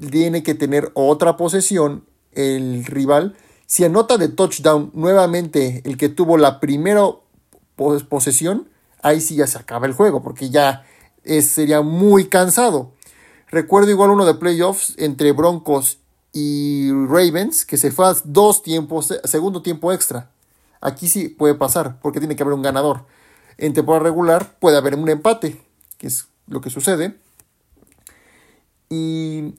tiene 0.10 0.41
que 0.41 0.56
tener 0.56 0.89
otra 0.95 1.38
posesión 1.38 2.04
el 2.32 2.84
rival. 2.84 3.38
Si 3.67 3.86
anota 3.86 4.17
de 4.17 4.30
touchdown 4.30 4.89
nuevamente 4.95 5.84
el 5.86 5.95
que 5.95 6.10
tuvo 6.10 6.39
la 6.39 6.60
primera 6.60 7.04
posesión, 7.76 8.69
ahí 9.04 9.22
sí 9.22 9.36
ya 9.36 9.45
se 9.45 9.60
acaba 9.60 9.86
el 9.86 9.93
juego, 9.93 10.24
porque 10.24 10.50
ya 10.50 10.84
sería 11.24 11.84
muy 11.84 12.26
cansado. 12.26 12.91
Recuerdo 13.50 13.91
igual 13.91 14.10
uno 14.10 14.26
de 14.26 14.34
playoffs 14.34 14.95
entre 14.98 15.32
Broncos 15.32 16.00
y 16.34 16.92
Ravens, 16.92 17.65
que 17.65 17.78
se 17.78 17.92
fue 17.92 18.08
a 18.08 18.15
dos 18.24 18.62
tiempos, 18.62 19.13
segundo 19.24 19.62
tiempo 19.62 19.92
extra. 19.92 20.32
Aquí 20.82 21.08
sí 21.08 21.30
puede 21.30 21.56
pasar, 21.56 22.00
porque 22.02 22.20
tiene 22.20 22.36
que 22.36 22.44
haber 22.44 22.54
un 22.54 22.62
ganador. 22.62 23.06
En 23.58 23.74
temporada 23.74 24.04
regular 24.04 24.58
puede 24.60 24.78
haber 24.78 24.96
un 24.96 25.10
empate, 25.10 25.62
que 25.98 26.08
es 26.08 26.28
lo 26.48 26.62
que 26.62 26.70
sucede. 26.70 27.18
Y 28.89 29.56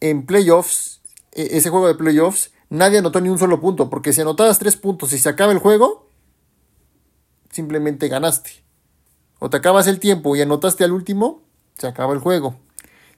en 0.00 0.26
playoffs, 0.26 1.00
e-, 1.32 1.56
ese 1.56 1.70
juego 1.70 1.86
de 1.86 1.94
playoffs, 1.94 2.52
nadie 2.68 2.98
anotó 2.98 3.20
ni 3.20 3.28
un 3.28 3.38
solo 3.38 3.60
punto, 3.60 3.88
porque 3.88 4.12
si 4.12 4.20
anotabas 4.20 4.58
tres 4.58 4.76
puntos 4.76 5.12
y 5.12 5.18
se 5.18 5.28
acaba 5.28 5.52
el 5.52 5.58
juego, 5.58 6.08
simplemente 7.50 8.08
ganaste. 8.08 8.50
O 9.38 9.48
te 9.48 9.56
acabas 9.56 9.86
el 9.86 10.00
tiempo 10.00 10.36
y 10.36 10.42
anotaste 10.42 10.84
al 10.84 10.92
último, 10.92 11.42
se 11.78 11.86
acaba 11.86 12.12
el 12.12 12.18
juego. 12.18 12.56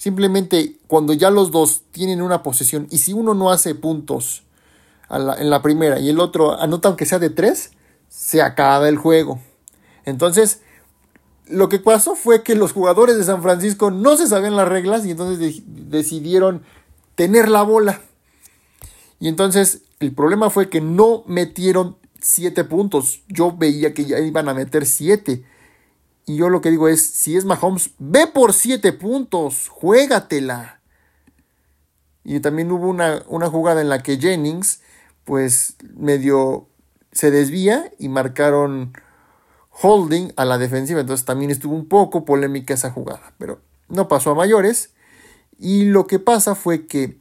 Simplemente 0.02 0.78
cuando 0.88 1.12
ya 1.12 1.30
los 1.30 1.52
dos 1.52 1.82
tienen 1.92 2.22
una 2.22 2.42
posesión 2.42 2.88
y 2.90 2.98
si 2.98 3.12
uno 3.12 3.34
no 3.34 3.52
hace 3.52 3.76
puntos 3.76 4.42
en 5.08 5.48
la 5.48 5.62
primera 5.62 6.00
y 6.00 6.08
el 6.08 6.18
otro 6.18 6.60
anota 6.60 6.88
aunque 6.88 7.06
sea 7.06 7.20
de 7.20 7.30
tres, 7.30 7.70
se 8.08 8.42
acaba 8.42 8.88
el 8.88 8.96
juego. 8.96 9.38
Entonces, 10.04 10.60
lo 11.46 11.68
que 11.68 11.78
pasó 11.78 12.16
fue 12.16 12.42
que 12.42 12.56
los 12.56 12.72
jugadores 12.72 13.16
de 13.16 13.22
San 13.22 13.44
Francisco 13.44 13.92
no 13.92 14.16
se 14.16 14.26
sabían 14.26 14.56
las 14.56 14.66
reglas 14.66 15.06
y 15.06 15.12
entonces 15.12 15.62
decidieron 15.66 16.64
tener 17.14 17.48
la 17.48 17.62
bola. 17.62 18.00
Y 19.20 19.28
entonces 19.28 19.82
el 20.00 20.12
problema 20.12 20.50
fue 20.50 20.68
que 20.68 20.80
no 20.80 21.22
metieron 21.28 21.96
7 22.20 22.64
puntos. 22.64 23.22
Yo 23.28 23.56
veía 23.56 23.94
que 23.94 24.04
ya 24.04 24.18
iban 24.18 24.48
a 24.48 24.54
meter 24.54 24.84
7. 24.84 25.44
Y 26.26 26.36
yo 26.36 26.48
lo 26.48 26.60
que 26.60 26.70
digo 26.70 26.88
es, 26.88 27.04
si 27.04 27.36
es 27.36 27.44
Mahomes, 27.44 27.90
ve 27.98 28.26
por 28.26 28.52
7 28.52 28.92
puntos, 28.92 29.68
juégatela. 29.68 30.80
Y 32.24 32.40
también 32.40 32.70
hubo 32.70 32.88
una, 32.88 33.24
una, 33.26 33.48
jugada 33.48 33.80
en 33.80 33.88
la 33.88 34.02
que 34.02 34.18
Jennings, 34.18 34.80
pues 35.24 35.76
medio 35.94 36.68
se 37.10 37.30
desvía 37.30 37.92
y 37.98 38.08
marcaron 38.08 38.92
holding 39.70 40.32
a 40.36 40.44
la 40.44 40.58
defensiva. 40.58 41.00
Entonces 41.00 41.26
también 41.26 41.50
estuvo 41.50 41.74
un 41.74 41.88
poco 41.88 42.24
polémica 42.24 42.74
esa 42.74 42.90
jugada. 42.90 43.34
Pero 43.38 43.60
no 43.88 44.06
pasó 44.06 44.30
a 44.30 44.34
mayores. 44.36 44.94
Y 45.58 45.86
lo 45.86 46.06
que 46.06 46.20
pasa 46.20 46.54
fue 46.54 46.86
que 46.86 47.18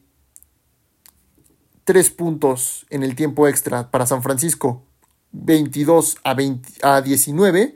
3 1.86 2.12
puntos 2.12 2.86
en 2.92 3.02
el 3.02 3.16
tiempo 3.16 3.48
extra 3.48 3.90
para 3.90 4.06
San 4.06 4.22
Francisco 4.22 4.84
22 5.32 6.18
a, 6.24 6.34
20, 6.34 6.70
a 6.84 7.02
19, 7.02 7.76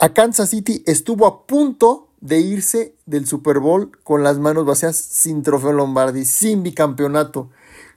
a 0.00 0.14
Kansas 0.14 0.48
City 0.48 0.82
estuvo 0.86 1.26
a 1.26 1.46
punto 1.46 2.08
de 2.22 2.40
irse 2.40 2.96
del 3.04 3.26
Super 3.26 3.58
Bowl 3.58 3.92
con 4.02 4.22
las 4.22 4.38
manos 4.38 4.64
vacías 4.64 4.96
sin 4.96 5.42
trofeo 5.42 5.72
Lombardi, 5.72 6.24
sin 6.24 6.62
bicampeonato, 6.62 7.50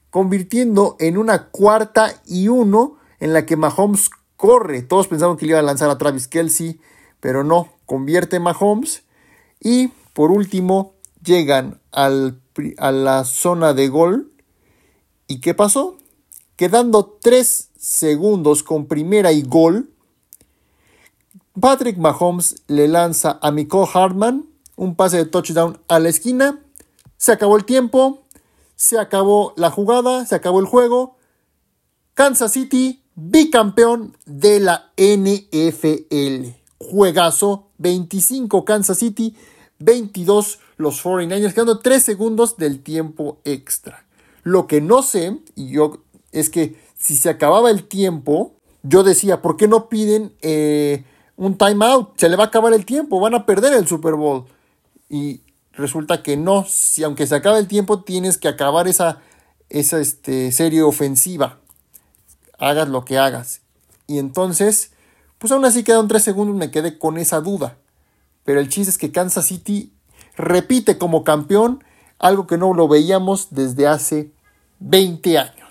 convirtiendo 0.10 0.98
en 1.00 1.18
una 1.18 1.48
cuarta 1.48 2.22
y 2.28 2.50
uno 2.50 2.98
en 3.22 3.32
la 3.32 3.46
que 3.46 3.56
Mahomes 3.56 4.10
corre. 4.36 4.82
Todos 4.82 5.08
pensaban 5.08 5.38
que 5.38 5.46
le 5.46 5.52
iba 5.52 5.60
a 5.60 5.64
lanzar 5.64 5.90
a 5.90 5.98
Travis 5.98 6.28
Kelsey, 6.28 6.82
pero 7.22 7.46
no, 7.46 7.70
convierte 7.86 8.38
Mahomes. 8.42 9.04
Y 9.62 9.88
por 10.14 10.30
último, 10.30 10.96
llegan 11.24 11.80
a 11.94 12.10
la 12.92 13.24
zona 13.24 13.74
de 13.74 13.88
gol. 13.88 14.34
¿Y 15.28 15.40
qué 15.40 15.54
pasó? 15.54 15.98
Quedando 16.58 17.18
3 17.22 17.70
segundos 17.78 18.62
con 18.62 18.88
primera 18.88 19.32
y 19.32 19.42
gol, 19.42 19.93
Patrick 21.60 21.98
Mahomes 21.98 22.56
le 22.68 22.88
lanza 22.88 23.38
a 23.42 23.52
Miko 23.52 23.88
Hartman 23.92 24.46
un 24.76 24.96
pase 24.96 25.18
de 25.18 25.26
touchdown 25.26 25.80
a 25.88 26.00
la 26.00 26.10
esquina. 26.10 26.60
Se 27.18 27.32
acabó 27.32 27.58
el 27.58 27.66
tiempo, 27.66 28.24
se 28.76 29.00
acabó 29.00 29.54
la 29.56 29.70
jugada, 29.70 30.26
se 30.26 30.36
acabó 30.36 30.60
el 30.60 30.66
juego. 30.66 31.16
Kansas 32.16 32.54
City, 32.54 33.04
bicampeón 33.16 34.18
de 34.26 34.60
la 34.60 34.92
NFL. 34.98 36.50
Juegazo, 36.80 37.70
25 37.78 38.66
Kansas 38.66 38.98
City, 38.98 39.36
22 39.80 40.60
los 40.78 41.04
49ers, 41.04 41.54
quedando 41.54 41.80
3 41.80 42.04
segundos 42.04 42.58
del 42.58 42.82
tiempo 42.82 43.40
extra. 43.46 44.06
Lo 44.42 44.68
que 44.68 44.82
no 44.82 45.02
sé, 45.04 45.40
y 45.56 45.70
yo 45.70 46.00
es 46.32 46.50
que 46.50 46.76
si 46.98 47.16
se 47.16 47.30
acababa 47.30 47.70
el 47.70 47.84
tiempo, 47.84 48.56
yo 48.82 49.04
decía, 49.04 49.42
¿por 49.42 49.56
qué 49.56 49.68
no 49.68 49.88
piden 49.88 50.34
eh, 50.42 51.06
un 51.36 51.58
timeout? 51.58 52.18
Se 52.18 52.30
le 52.30 52.36
va 52.36 52.46
a 52.46 52.48
acabar 52.48 52.74
el 52.74 52.86
tiempo, 52.86 53.20
van 53.20 53.36
a 53.36 53.46
perder 53.46 53.74
el 53.74 53.88
Super 53.88 54.14
Bowl. 54.16 54.46
Y 55.10 55.42
resulta 55.74 56.24
que 56.24 56.38
no, 56.38 56.66
si 56.66 57.04
aunque 57.04 57.28
se 57.28 57.36
acabe 57.36 57.60
el 57.60 57.68
tiempo, 57.68 58.02
tienes 58.02 58.38
que 58.38 58.48
acabar 58.48 58.88
esa, 58.88 59.20
esa 59.70 60.00
este, 60.00 60.52
serie 60.52 60.82
ofensiva. 60.84 61.60
Hagas 62.58 62.90
lo 62.90 63.06
que 63.06 63.18
hagas. 63.18 63.62
Y 64.08 64.20
entonces, 64.20 64.92
pues 65.38 65.52
aún 65.52 65.66
así 65.66 65.84
quedan 65.84 66.08
tres 66.08 66.24
segundos, 66.24 66.56
me 66.56 66.72
quedé 66.72 66.98
con 66.98 67.18
esa 67.18 67.42
duda. 67.42 67.78
Pero 68.44 68.60
el 68.60 68.70
chiste 68.70 68.90
es 68.90 68.98
que 68.98 69.12
Kansas 69.12 69.46
City 69.46 69.94
repite 70.36 70.98
como 70.98 71.24
campeón 71.24 71.84
algo 72.20 72.48
que 72.48 72.58
no 72.58 72.74
lo 72.74 72.88
veíamos 72.88 73.48
desde 73.52 73.88
hace 73.88 74.32
20 74.80 75.38
años. 75.38 75.63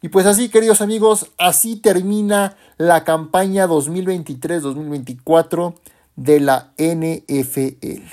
Y 0.00 0.10
pues 0.10 0.26
así, 0.26 0.48
queridos 0.48 0.80
amigos, 0.80 1.32
así 1.38 1.74
termina 1.74 2.56
la 2.76 3.02
campaña 3.02 3.66
2023-2024 3.66 5.74
de 6.14 6.38
la 6.38 6.72
NFL. 6.78 8.04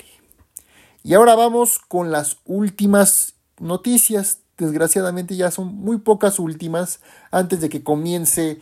Y 1.04 1.14
ahora 1.14 1.36
vamos 1.36 1.78
con 1.78 2.10
las 2.10 2.38
últimas 2.44 3.34
noticias. 3.60 4.40
Desgraciadamente 4.58 5.36
ya 5.36 5.52
son 5.52 5.76
muy 5.76 5.98
pocas 5.98 6.40
últimas 6.40 6.98
antes 7.30 7.60
de 7.60 7.68
que 7.68 7.84
comience 7.84 8.58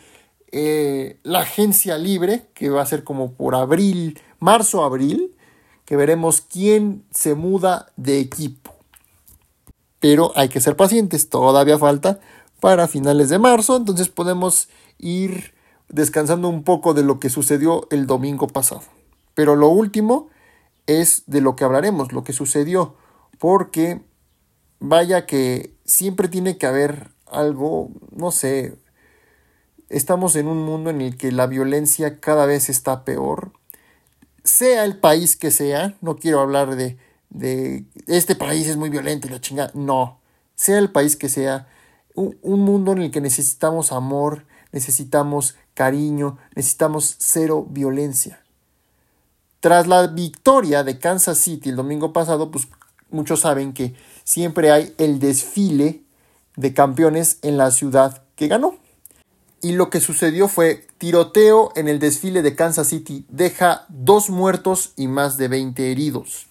eh, 0.53 1.19
la 1.23 1.41
agencia 1.41 1.97
libre, 1.97 2.49
que 2.53 2.69
va 2.69 2.83
a 2.83 2.87
ser 2.87 3.05
como 3.05 3.33
por 3.33 3.55
abril, 3.55 4.21
marzo-abril, 4.39 5.35
que 5.87 5.97
veremos 5.97 6.43
quién 6.43 7.07
se 7.11 7.35
muda 7.35 7.87
de 7.97 8.21
equipo 8.21 8.75
pero 10.05 10.33
hay 10.35 10.51
que 10.51 10.61
ser 10.61 10.77
pacientes, 10.77 11.31
todavía 11.31 11.79
falta 11.79 12.21
para 12.61 12.89
finales 12.89 13.29
de 13.29 13.39
marzo, 13.39 13.77
entonces 13.77 14.09
podemos 14.09 14.69
ir 14.99 15.55
descansando 15.89 16.49
un 16.49 16.65
poco 16.65 16.95
de 16.95 17.03
lo 17.03 17.21
que 17.21 17.31
sucedió 17.31 17.87
el 17.91 18.07
domingo 18.07 18.49
pasado. 18.49 18.83
Pero 19.35 19.57
lo 19.57 19.69
último 19.69 20.29
es 20.87 21.25
de 21.27 21.41
lo 21.41 21.57
que 21.57 21.65
hablaremos, 21.65 22.13
lo 22.13 22.25
que 22.25 22.33
sucedió, 22.33 22.97
porque 23.39 24.03
vaya 24.81 25.27
que 25.27 25.75
siempre 25.85 26.29
tiene 26.29 26.59
que 26.59 26.67
haber 26.67 27.11
algo, 27.27 27.91
no 28.11 28.31
sé, 28.31 28.77
estamos 29.89 30.37
en 30.37 30.47
un 30.47 30.59
mundo 30.59 30.91
en 30.91 31.01
el 31.01 31.17
que 31.17 31.33
la 31.33 31.47
violencia 31.47 32.21
cada 32.21 32.47
vez 32.47 32.69
está 32.69 33.05
peor, 33.05 33.53
sea 34.45 34.85
el 34.85 34.99
país 34.99 35.37
que 35.37 35.51
sea, 35.51 35.97
no 36.01 36.17
quiero 36.17 36.41
hablar 36.41 36.77
de, 36.77 36.99
de 37.31 37.85
este 38.07 38.35
país 38.35 38.69
es 38.69 38.77
muy 38.77 38.91
violento 38.91 39.27
y 39.27 39.31
la 39.31 39.41
chingada, 39.41 39.71
no, 39.75 40.21
sea 40.55 40.79
el 40.79 40.91
país 40.91 41.17
que 41.17 41.29
sea, 41.29 41.67
un, 42.15 42.39
un 42.43 42.61
mundo 42.61 42.93
en 42.93 43.03
el 43.03 43.11
que 43.11 43.21
necesitamos 43.21 43.93
amor, 43.93 44.45
necesitamos 44.73 45.57
cariño, 45.75 46.39
necesitamos 46.55 47.17
cero 47.19 47.67
violencia. 47.69 48.41
Tras 49.61 49.87
la 49.87 50.07
victoria 50.07 50.85
de 50.85 50.99
Kansas 50.99 51.39
City 51.39 51.71
el 51.71 51.77
domingo 51.77 52.13
pasado, 52.13 52.51
pues 52.51 52.69
muchos 53.11 53.41
saben 53.41 53.73
que 53.73 53.95
siempre 54.25 54.71
hay 54.71 54.95
el 54.99 55.19
desfile 55.19 56.03
de 56.57 56.75
campeones 56.75 57.39
en 57.43 57.57
la 57.57 57.71
ciudad 57.71 58.23
que 58.37 58.49
ganó. 58.49 58.77
Y 59.63 59.73
lo 59.73 59.89
que 59.89 60.01
sucedió 60.01 60.49
fue 60.49 60.87
tiroteo 60.99 61.73
en 61.75 61.89
el 61.89 61.99
desfile 61.99 62.43
de 62.43 62.55
Kansas 62.55 62.89
City 62.89 63.25
deja 63.31 63.87
dos 63.89 64.29
muertos 64.29 64.93
y 64.97 65.09
más 65.09 65.39
de 65.39 65.49
20 65.49 65.91
heridos. 65.91 66.49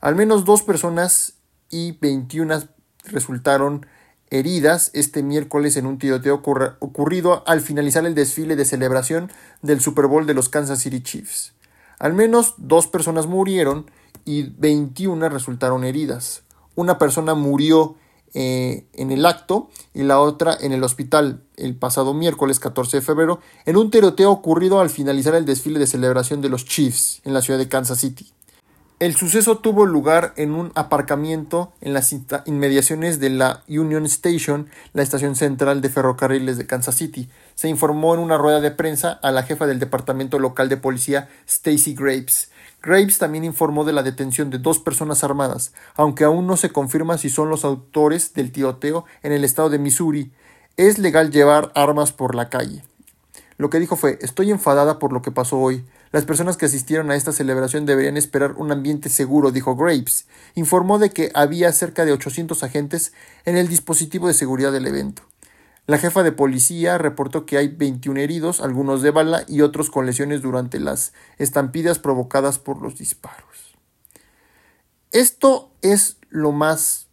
Al 0.00 0.16
menos 0.16 0.44
dos 0.44 0.62
personas 0.62 1.34
y 1.70 1.92
21 1.92 2.64
resultaron 3.04 3.86
heridas 4.32 4.90
este 4.94 5.22
miércoles 5.22 5.76
en 5.76 5.84
un 5.84 5.98
tiroteo 5.98 6.42
ocurrido 6.80 7.44
al 7.46 7.60
finalizar 7.60 8.06
el 8.06 8.14
desfile 8.14 8.56
de 8.56 8.64
celebración 8.64 9.30
del 9.60 9.80
Super 9.80 10.06
Bowl 10.06 10.26
de 10.26 10.32
los 10.32 10.48
Kansas 10.48 10.80
City 10.80 11.02
Chiefs. 11.02 11.52
Al 11.98 12.14
menos 12.14 12.54
dos 12.56 12.86
personas 12.86 13.26
murieron 13.26 13.90
y 14.24 14.44
21 14.44 15.28
resultaron 15.28 15.84
heridas. 15.84 16.44
Una 16.74 16.98
persona 16.98 17.34
murió 17.34 17.96
eh, 18.32 18.86
en 18.94 19.12
el 19.12 19.26
acto 19.26 19.68
y 19.92 20.02
la 20.02 20.18
otra 20.18 20.56
en 20.58 20.72
el 20.72 20.82
hospital 20.82 21.42
el 21.58 21.76
pasado 21.76 22.14
miércoles 22.14 22.58
14 22.58 22.96
de 22.96 23.02
febrero 23.02 23.40
en 23.66 23.76
un 23.76 23.90
tiroteo 23.90 24.30
ocurrido 24.30 24.80
al 24.80 24.88
finalizar 24.88 25.34
el 25.34 25.44
desfile 25.44 25.78
de 25.78 25.86
celebración 25.86 26.40
de 26.40 26.48
los 26.48 26.64
Chiefs 26.64 27.20
en 27.24 27.34
la 27.34 27.42
ciudad 27.42 27.58
de 27.58 27.68
Kansas 27.68 28.00
City. 28.00 28.32
El 29.02 29.16
suceso 29.16 29.58
tuvo 29.58 29.84
lugar 29.84 30.32
en 30.36 30.52
un 30.54 30.70
aparcamiento 30.76 31.72
en 31.80 31.92
las 31.92 32.14
inmediaciones 32.46 33.18
de 33.18 33.30
la 33.30 33.64
Union 33.66 34.04
Station, 34.06 34.68
la 34.92 35.02
estación 35.02 35.34
central 35.34 35.80
de 35.80 35.88
ferrocarriles 35.88 36.56
de 36.56 36.68
Kansas 36.68 36.94
City. 36.94 37.28
Se 37.56 37.68
informó 37.68 38.14
en 38.14 38.20
una 38.20 38.38
rueda 38.38 38.60
de 38.60 38.70
prensa 38.70 39.10
a 39.10 39.32
la 39.32 39.42
jefa 39.42 39.66
del 39.66 39.80
departamento 39.80 40.38
local 40.38 40.68
de 40.68 40.76
policía, 40.76 41.28
Stacy 41.48 41.96
Graves. 41.96 42.52
Graves 42.80 43.18
también 43.18 43.42
informó 43.42 43.84
de 43.84 43.92
la 43.92 44.04
detención 44.04 44.50
de 44.50 44.58
dos 44.58 44.78
personas 44.78 45.24
armadas, 45.24 45.72
aunque 45.96 46.22
aún 46.22 46.46
no 46.46 46.56
se 46.56 46.70
confirma 46.70 47.18
si 47.18 47.28
son 47.28 47.48
los 47.48 47.64
autores 47.64 48.34
del 48.34 48.52
tiroteo 48.52 49.04
en 49.24 49.32
el 49.32 49.42
estado 49.42 49.68
de 49.68 49.80
Missouri. 49.80 50.30
Es 50.76 51.00
legal 51.00 51.32
llevar 51.32 51.72
armas 51.74 52.12
por 52.12 52.36
la 52.36 52.48
calle. 52.50 52.84
Lo 53.56 53.68
que 53.68 53.80
dijo 53.80 53.96
fue 53.96 54.20
Estoy 54.22 54.52
enfadada 54.52 55.00
por 55.00 55.12
lo 55.12 55.22
que 55.22 55.32
pasó 55.32 55.58
hoy. 55.58 55.84
Las 56.12 56.26
personas 56.26 56.58
que 56.58 56.66
asistieron 56.66 57.10
a 57.10 57.16
esta 57.16 57.32
celebración 57.32 57.86
deberían 57.86 58.18
esperar 58.18 58.52
un 58.52 58.70
ambiente 58.70 59.08
seguro, 59.08 59.50
dijo 59.50 59.74
Graves. 59.74 60.26
Informó 60.54 60.98
de 60.98 61.10
que 61.10 61.30
había 61.34 61.72
cerca 61.72 62.04
de 62.04 62.12
800 62.12 62.62
agentes 62.62 63.14
en 63.46 63.56
el 63.56 63.66
dispositivo 63.66 64.28
de 64.28 64.34
seguridad 64.34 64.72
del 64.72 64.86
evento. 64.86 65.22
La 65.86 65.98
jefa 65.98 66.22
de 66.22 66.30
policía 66.30 66.98
reportó 66.98 67.44
que 67.46 67.56
hay 67.56 67.68
21 67.68 68.20
heridos, 68.20 68.60
algunos 68.60 69.02
de 69.02 69.10
bala 69.10 69.44
y 69.48 69.62
otros 69.62 69.90
con 69.90 70.06
lesiones 70.06 70.42
durante 70.42 70.78
las 70.78 71.12
estampidas 71.38 71.98
provocadas 71.98 72.58
por 72.58 72.80
los 72.80 72.98
disparos. 72.98 73.74
Esto 75.10 75.72
es 75.82 76.18
lo 76.28 76.52
más 76.52 77.08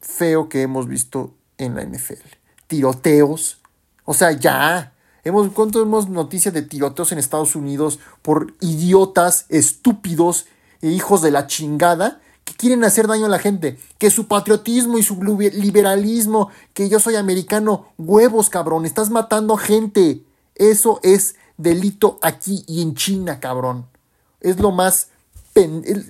feo 0.00 0.48
que 0.48 0.62
hemos 0.62 0.88
visto 0.88 1.36
en 1.58 1.74
la 1.74 1.82
NFL. 1.82 2.26
Tiroteos. 2.66 3.60
O 4.04 4.14
sea, 4.14 4.32
ya. 4.32 4.91
Hemos, 5.24 5.52
¿Cuánto 5.52 5.80
hemos 5.80 6.08
noticias 6.08 6.52
de 6.52 6.62
tiroteos 6.62 7.12
en 7.12 7.18
Estados 7.18 7.54
Unidos 7.54 8.00
por 8.22 8.54
idiotas, 8.60 9.46
estúpidos 9.50 10.46
e 10.80 10.88
hijos 10.88 11.22
de 11.22 11.30
la 11.30 11.46
chingada 11.46 12.20
que 12.44 12.54
quieren 12.54 12.82
hacer 12.82 13.06
daño 13.06 13.26
a 13.26 13.28
la 13.28 13.38
gente? 13.38 13.78
Que 13.98 14.10
su 14.10 14.26
patriotismo 14.26 14.98
y 14.98 15.04
su 15.04 15.22
liberalismo, 15.22 16.50
que 16.74 16.88
yo 16.88 16.98
soy 16.98 17.14
americano, 17.14 17.86
huevos 17.98 18.50
cabrón, 18.50 18.84
estás 18.84 19.10
matando 19.10 19.56
gente. 19.56 20.24
Eso 20.56 20.98
es 21.04 21.36
delito 21.56 22.18
aquí 22.20 22.64
y 22.66 22.82
en 22.82 22.96
China, 22.96 23.38
cabrón. 23.38 23.86
Es 24.40 24.58
lo 24.58 24.72
más... 24.72 25.10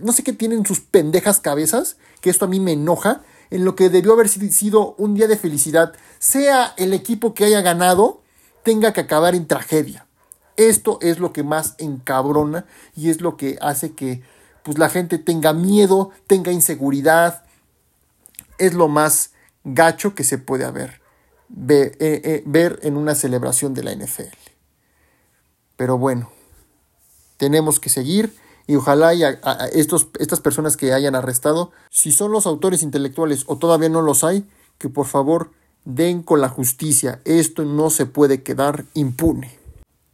no 0.01 0.12
sé 0.14 0.22
qué 0.22 0.33
tienen 0.33 0.64
sus 0.64 0.81
pendejas 0.81 1.38
cabezas, 1.38 1.98
que 2.22 2.31
esto 2.31 2.46
a 2.46 2.48
mí 2.48 2.61
me 2.61 2.72
enoja, 2.72 3.20
en 3.51 3.66
lo 3.66 3.77
que 3.77 3.90
debió 3.90 4.14
haber 4.14 4.31
sido 4.31 4.94
un 4.96 5.14
día 5.14 5.29
de 5.29 5.37
felicidad, 5.37 5.92
sea 6.18 6.72
el 6.79 6.94
equipo 6.94 7.35
que 7.35 7.44
haya 7.44 7.61
ganado, 7.61 8.22
tenga 8.62 8.92
que 8.92 9.01
acabar 9.01 9.35
en 9.35 9.46
tragedia. 9.46 10.07
Esto 10.57 10.98
es 11.01 11.18
lo 11.18 11.33
que 11.33 11.42
más 11.42 11.75
encabrona 11.79 12.66
y 12.94 13.11
es 13.11 13.20
lo 13.20 13.37
que 13.37 13.59
hace 13.61 13.92
que 13.92 14.22
pues, 14.62 14.79
la 14.79 14.90
gente 14.90 15.18
tenga 15.18 15.53
miedo, 15.53 16.11
tenga 16.27 16.53
inseguridad. 16.53 17.44
Es 18.59 18.75
lo 18.75 18.88
más 18.88 19.33
gacho 19.64 20.14
que 20.14 20.25
se 20.25 20.38
puede 20.38 20.64
haber, 20.64 21.01
ver, 21.48 21.96
eh, 22.01 22.20
eh, 22.25 22.42
ver 22.46 22.79
en 22.83 22.96
una 22.96 23.14
celebración 23.14 23.75
de 23.75 23.83
la 23.83 23.92
NFL. 23.92 24.37
Pero 25.77 25.98
bueno, 25.98 26.31
tenemos 27.38 27.81
que 27.81 27.88
seguir 27.88 28.37
y 28.66 28.77
ojalá 28.77 29.12
estos, 29.72 30.09
estas 30.18 30.40
personas 30.40 30.77
que 30.77 30.92
hayan 30.92 31.14
arrestado, 31.14 31.72
si 31.90 32.12
son 32.12 32.31
los 32.31 32.46
autores 32.46 32.83
intelectuales 32.83 33.44
o 33.46 33.59
todavía 33.59 33.88
no 33.88 34.03
los 34.03 34.22
hay, 34.22 34.46
que 34.79 34.88
por 34.88 35.07
favor 35.07 35.51
den 35.85 36.23
con 36.23 36.40
la 36.40 36.49
justicia, 36.49 37.21
esto 37.25 37.64
no 37.64 37.90
se 37.90 38.07
puede 38.07 38.42
quedar 38.42 38.85
impune. 38.95 39.59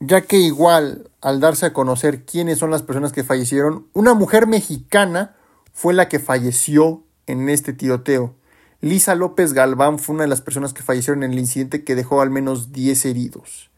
Ya 0.00 0.22
que 0.22 0.38
igual, 0.38 1.10
al 1.20 1.40
darse 1.40 1.66
a 1.66 1.72
conocer 1.72 2.24
quiénes 2.24 2.58
son 2.58 2.70
las 2.70 2.82
personas 2.82 3.12
que 3.12 3.24
fallecieron, 3.24 3.86
una 3.92 4.14
mujer 4.14 4.46
mexicana 4.46 5.36
fue 5.72 5.92
la 5.92 6.08
que 6.08 6.18
falleció 6.20 7.02
en 7.26 7.48
este 7.48 7.72
tiroteo. 7.72 8.34
Lisa 8.80 9.14
López 9.16 9.52
Galván 9.52 9.98
fue 9.98 10.14
una 10.14 10.24
de 10.24 10.28
las 10.28 10.40
personas 10.40 10.72
que 10.72 10.82
fallecieron 10.82 11.24
en 11.24 11.32
el 11.32 11.38
incidente 11.38 11.82
que 11.82 11.96
dejó 11.96 12.20
al 12.20 12.30
menos 12.30 12.72
10 12.72 13.06
heridos. 13.06 13.70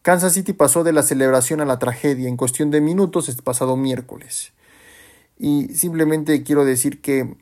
Kansas 0.00 0.34
City 0.34 0.52
pasó 0.52 0.84
de 0.84 0.92
la 0.92 1.02
celebración 1.02 1.60
a 1.60 1.64
la 1.64 1.78
tragedia 1.78 2.28
en 2.28 2.36
cuestión 2.36 2.70
de 2.70 2.80
minutos 2.80 3.28
este 3.28 3.42
pasado 3.42 3.76
miércoles. 3.76 4.52
Y 5.38 5.68
simplemente 5.74 6.42
quiero 6.42 6.64
decir 6.64 7.00
que 7.00 7.36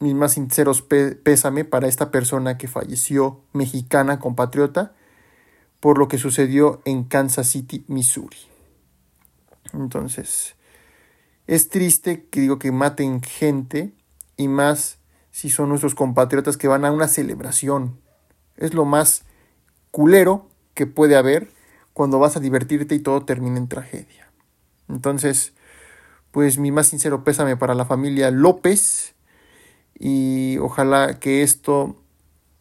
mis 0.00 0.14
más 0.14 0.32
sinceros 0.32 0.82
pésame 0.82 1.64
para 1.64 1.86
esta 1.86 2.10
persona 2.10 2.58
que 2.58 2.68
falleció, 2.68 3.42
mexicana, 3.52 4.18
compatriota, 4.18 4.94
por 5.78 5.98
lo 5.98 6.08
que 6.08 6.18
sucedió 6.18 6.80
en 6.84 7.04
Kansas 7.04 7.48
City, 7.48 7.84
Missouri. 7.86 8.38
Entonces, 9.72 10.56
es 11.46 11.68
triste 11.68 12.26
que 12.30 12.40
digo 12.40 12.58
que 12.58 12.72
maten 12.72 13.22
gente 13.22 13.92
y 14.36 14.48
más 14.48 14.98
si 15.30 15.50
son 15.50 15.68
nuestros 15.68 15.94
compatriotas 15.94 16.56
que 16.56 16.68
van 16.68 16.84
a 16.84 16.92
una 16.92 17.06
celebración. 17.06 18.00
Es 18.56 18.74
lo 18.74 18.84
más 18.84 19.24
culero 19.90 20.48
que 20.74 20.86
puede 20.86 21.16
haber 21.16 21.50
cuando 21.92 22.18
vas 22.18 22.36
a 22.36 22.40
divertirte 22.40 22.94
y 22.94 23.00
todo 23.00 23.24
termina 23.24 23.58
en 23.58 23.68
tragedia. 23.68 24.30
Entonces, 24.88 25.52
pues 26.30 26.58
mi 26.58 26.72
más 26.72 26.88
sincero 26.88 27.22
pésame 27.22 27.56
para 27.56 27.74
la 27.74 27.84
familia 27.84 28.30
López 28.30 29.14
y 30.00 30.56
ojalá 30.58 31.20
que 31.20 31.42
esto 31.42 31.94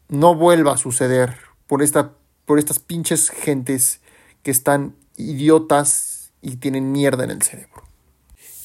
no 0.09 0.35
vuelva 0.35 0.73
a 0.73 0.77
suceder 0.77 1.37
por, 1.65 1.81
esta, 1.81 2.11
por 2.45 2.59
estas 2.59 2.79
pinches 2.79 3.29
gentes 3.29 4.01
que 4.43 4.51
están 4.51 4.93
idiotas 5.15 6.31
y 6.41 6.57
tienen 6.57 6.91
mierda 6.91 7.23
en 7.23 7.31
el 7.31 7.41
cerebro. 7.41 7.83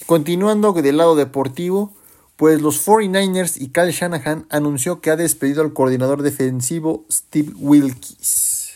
Continuando 0.06 0.72
del 0.72 0.96
lado 0.96 1.14
deportivo, 1.14 1.94
pues 2.36 2.60
los 2.60 2.84
49ers 2.86 3.60
y 3.60 3.68
Kyle 3.68 3.92
Shanahan 3.92 4.46
anunció 4.50 5.00
que 5.00 5.10
ha 5.10 5.16
despedido 5.16 5.62
al 5.62 5.72
coordinador 5.72 6.22
defensivo 6.22 7.04
Steve 7.10 7.52
Wilkes. 7.56 8.72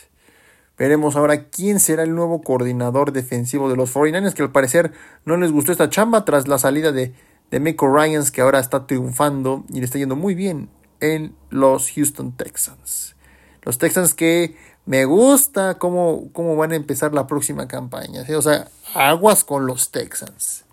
Veremos 0.78 1.16
ahora 1.16 1.48
quién 1.48 1.80
será 1.80 2.04
el 2.04 2.14
nuevo 2.14 2.40
coordinador 2.42 3.10
defensivo 3.10 3.68
de 3.68 3.76
los 3.76 3.92
49ers, 3.92 4.32
que 4.32 4.42
al 4.42 4.52
parecer 4.52 4.92
no 5.24 5.36
les 5.36 5.50
gustó 5.50 5.72
esta 5.72 5.90
chamba 5.90 6.24
tras 6.24 6.46
la 6.46 6.58
salida 6.58 6.92
de 6.92 7.12
de 7.50 7.60
Miko 7.60 7.88
Ryans, 7.94 8.30
que 8.30 8.40
ahora 8.40 8.60
está 8.60 8.86
triunfando 8.86 9.64
y 9.68 9.78
le 9.78 9.84
está 9.84 9.98
yendo 9.98 10.16
muy 10.16 10.34
bien 10.34 10.68
en 11.00 11.34
los 11.50 11.90
Houston 11.90 12.32
Texans. 12.32 13.14
Los 13.62 13.78
Texans 13.78 14.14
que 14.14 14.56
me 14.86 15.04
gusta 15.04 15.78
cómo, 15.78 16.30
cómo 16.32 16.56
van 16.56 16.72
a 16.72 16.76
empezar 16.76 17.12
la 17.12 17.26
próxima 17.26 17.68
campaña. 17.68 18.24
O 18.36 18.42
sea, 18.42 18.68
aguas 18.94 19.44
con 19.44 19.66
los 19.66 19.90
Texans. 19.90 20.64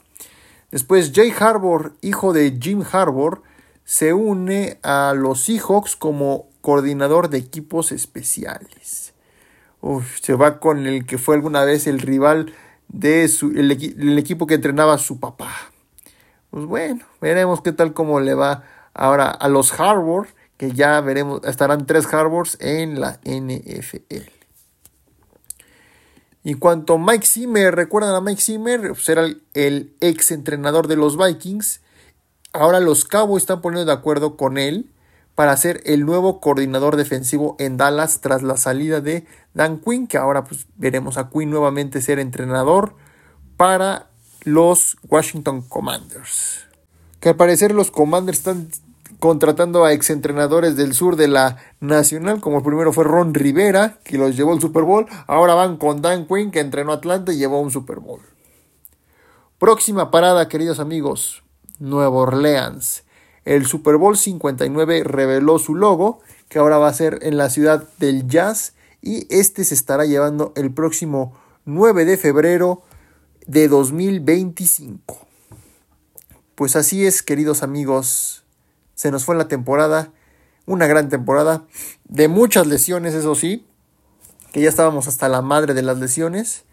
Después 0.72 1.12
Jay 1.14 1.34
Harbour, 1.38 1.94
hijo 2.02 2.34
de 2.34 2.58
Jim 2.60 2.84
Harbour, 2.92 3.42
se 3.86 4.14
une 4.14 4.80
a 4.84 5.14
los 5.16 5.42
Seahawks 5.44 5.96
como 5.96 6.48
coordinador 6.62 7.30
de 7.30 7.38
equipos 7.38 7.92
especiales. 7.92 9.14
se 10.22 10.34
va 10.34 10.60
con 10.60 10.88
el 10.88 11.06
que 11.06 11.20
fue 11.20 11.36
alguna 11.36 11.64
vez 11.64 11.86
el 11.86 12.00
rival 12.00 12.54
de 12.88 13.26
el, 13.26 14.18
equipo 14.18 14.48
que 14.48 14.56
entrenaba 14.56 14.96
a 14.96 14.98
su 14.98 15.20
papá. 15.20 15.72
Pues 16.56 16.68
bueno, 16.68 17.02
veremos 17.20 17.60
qué 17.60 17.74
tal 17.74 17.94
cómo 17.94 18.22
le 18.22 18.34
va 18.34 18.64
ahora 18.94 19.30
a 19.30 19.50
los 19.50 19.78
Harvard, 19.78 20.30
que 20.56 20.72
ya 20.72 21.02
veremos, 21.02 21.42
estarán 21.44 21.86
tres 21.86 22.06
Harvards 22.06 22.58
en 22.62 23.02
la 23.02 23.20
NFL. 23.26 24.30
Y 26.46 26.54
cuanto 26.54 26.94
a 26.94 26.98
Mike 26.98 27.26
Zimmer, 27.26 27.76
¿recuerdan 27.76 28.16
a 28.16 28.22
Mike 28.22 28.42
Zimmer? 28.42 28.88
Pues 28.88 29.10
era 29.10 29.26
el, 29.54 29.98
ex 30.00 30.32
entrenador 30.32 30.88
de 30.88 30.96
los 30.96 31.18
Vikings. 31.18 31.82
Ahora 32.54 32.80
los 32.80 33.04
Cowboys 33.04 33.44
están 33.44 33.60
poniendo 33.60 33.92
de 33.92 33.98
acuerdo 33.98 34.38
con 34.38 34.58
él 34.58 34.90
para 35.36 35.58
ser 35.58 35.82
el 35.84 36.06
nuevo 36.06 36.40
coordinador 36.40 36.96
defensivo 36.96 37.58
en 37.60 37.76
Dallas 37.76 38.22
tras 38.22 38.44
la 38.44 38.56
salida 38.56 39.02
de 39.02 39.26
Dan 39.54 39.82
Quinn, 39.82 40.08
que 40.08 40.18
ahora 40.18 40.46
pues 40.46 40.68
veremos 40.78 41.18
a 41.18 41.30
Quinn 41.30 41.50
nuevamente 41.50 42.02
ser 42.02 42.18
entrenador 42.18 42.96
para 43.58 44.08
los 44.46 44.98
Washington 45.10 45.62
Commanders. 45.62 46.66
Que 47.20 47.30
al 47.30 47.36
parecer 47.36 47.74
los 47.74 47.92
Commanders 47.92 48.38
están 48.38 48.70
contratando 49.20 49.84
a 49.84 49.92
exentrenadores 49.92 50.76
del 50.76 50.94
sur 50.94 51.16
de 51.16 51.28
la 51.28 51.58
Nacional, 51.80 52.42
como 52.42 52.58
el 52.58 52.64
primero 52.64 52.94
fue 52.94 53.04
Ron 53.06 53.34
Rivera, 53.34 53.98
que 54.04 54.18
los 54.18 54.36
llevó 54.36 54.54
al 54.54 54.62
Super 54.62 54.84
Bowl, 54.84 55.08
ahora 55.28 55.56
van 55.56 55.78
con 55.78 56.02
Dan 56.02 56.28
Quinn, 56.28 56.52
que 56.52 56.60
entrenó 56.60 56.94
Atlanta 56.94 57.34
y 57.34 57.38
llevó 57.38 57.60
un 57.60 57.72
Super 57.72 58.00
Bowl. 58.00 58.22
Próxima 59.58 60.12
parada, 60.12 60.48
queridos 60.48 60.80
amigos, 60.80 61.44
Nueva 61.80 62.16
Orleans. 62.16 63.04
El 63.46 63.66
Super 63.66 63.98
Bowl 63.98 64.18
59 64.18 65.04
reveló 65.04 65.58
su 65.58 65.76
logo, 65.76 66.20
que 66.50 66.60
ahora 66.60 66.78
va 66.78 66.88
a 66.88 66.94
ser 66.94 67.20
en 67.24 67.38
la 67.38 67.50
ciudad 67.50 67.88
del 67.98 68.28
jazz, 68.28 68.74
y 69.02 69.28
este 69.36 69.64
se 69.64 69.74
estará 69.74 70.06
llevando 70.06 70.54
el 70.56 70.72
próximo 70.72 71.36
9 71.66 72.06
de 72.06 72.18
febrero 72.18 72.84
de 73.48 73.68
2025. 73.68 75.28
Pues 76.56 76.76
así 76.76 77.06
es, 77.06 77.22
queridos 77.22 77.64
amigos, 77.64 78.44
se 78.96 79.12
nos 79.12 79.26
fue 79.26 79.36
la 79.36 79.48
temporada, 79.48 80.12
una 80.66 80.88
gran 80.88 81.10
temporada, 81.10 81.66
de 82.06 82.28
muchas 82.28 82.66
lesiones, 82.68 83.14
eso 83.14 83.36
sí, 83.36 83.66
que 84.52 84.62
ya 84.62 84.70
estábamos 84.70 85.08
hasta 85.08 85.28
la 85.28 85.42
madre 85.42 85.74
de 85.74 85.82
las 85.82 86.00
lesiones, 86.00 86.64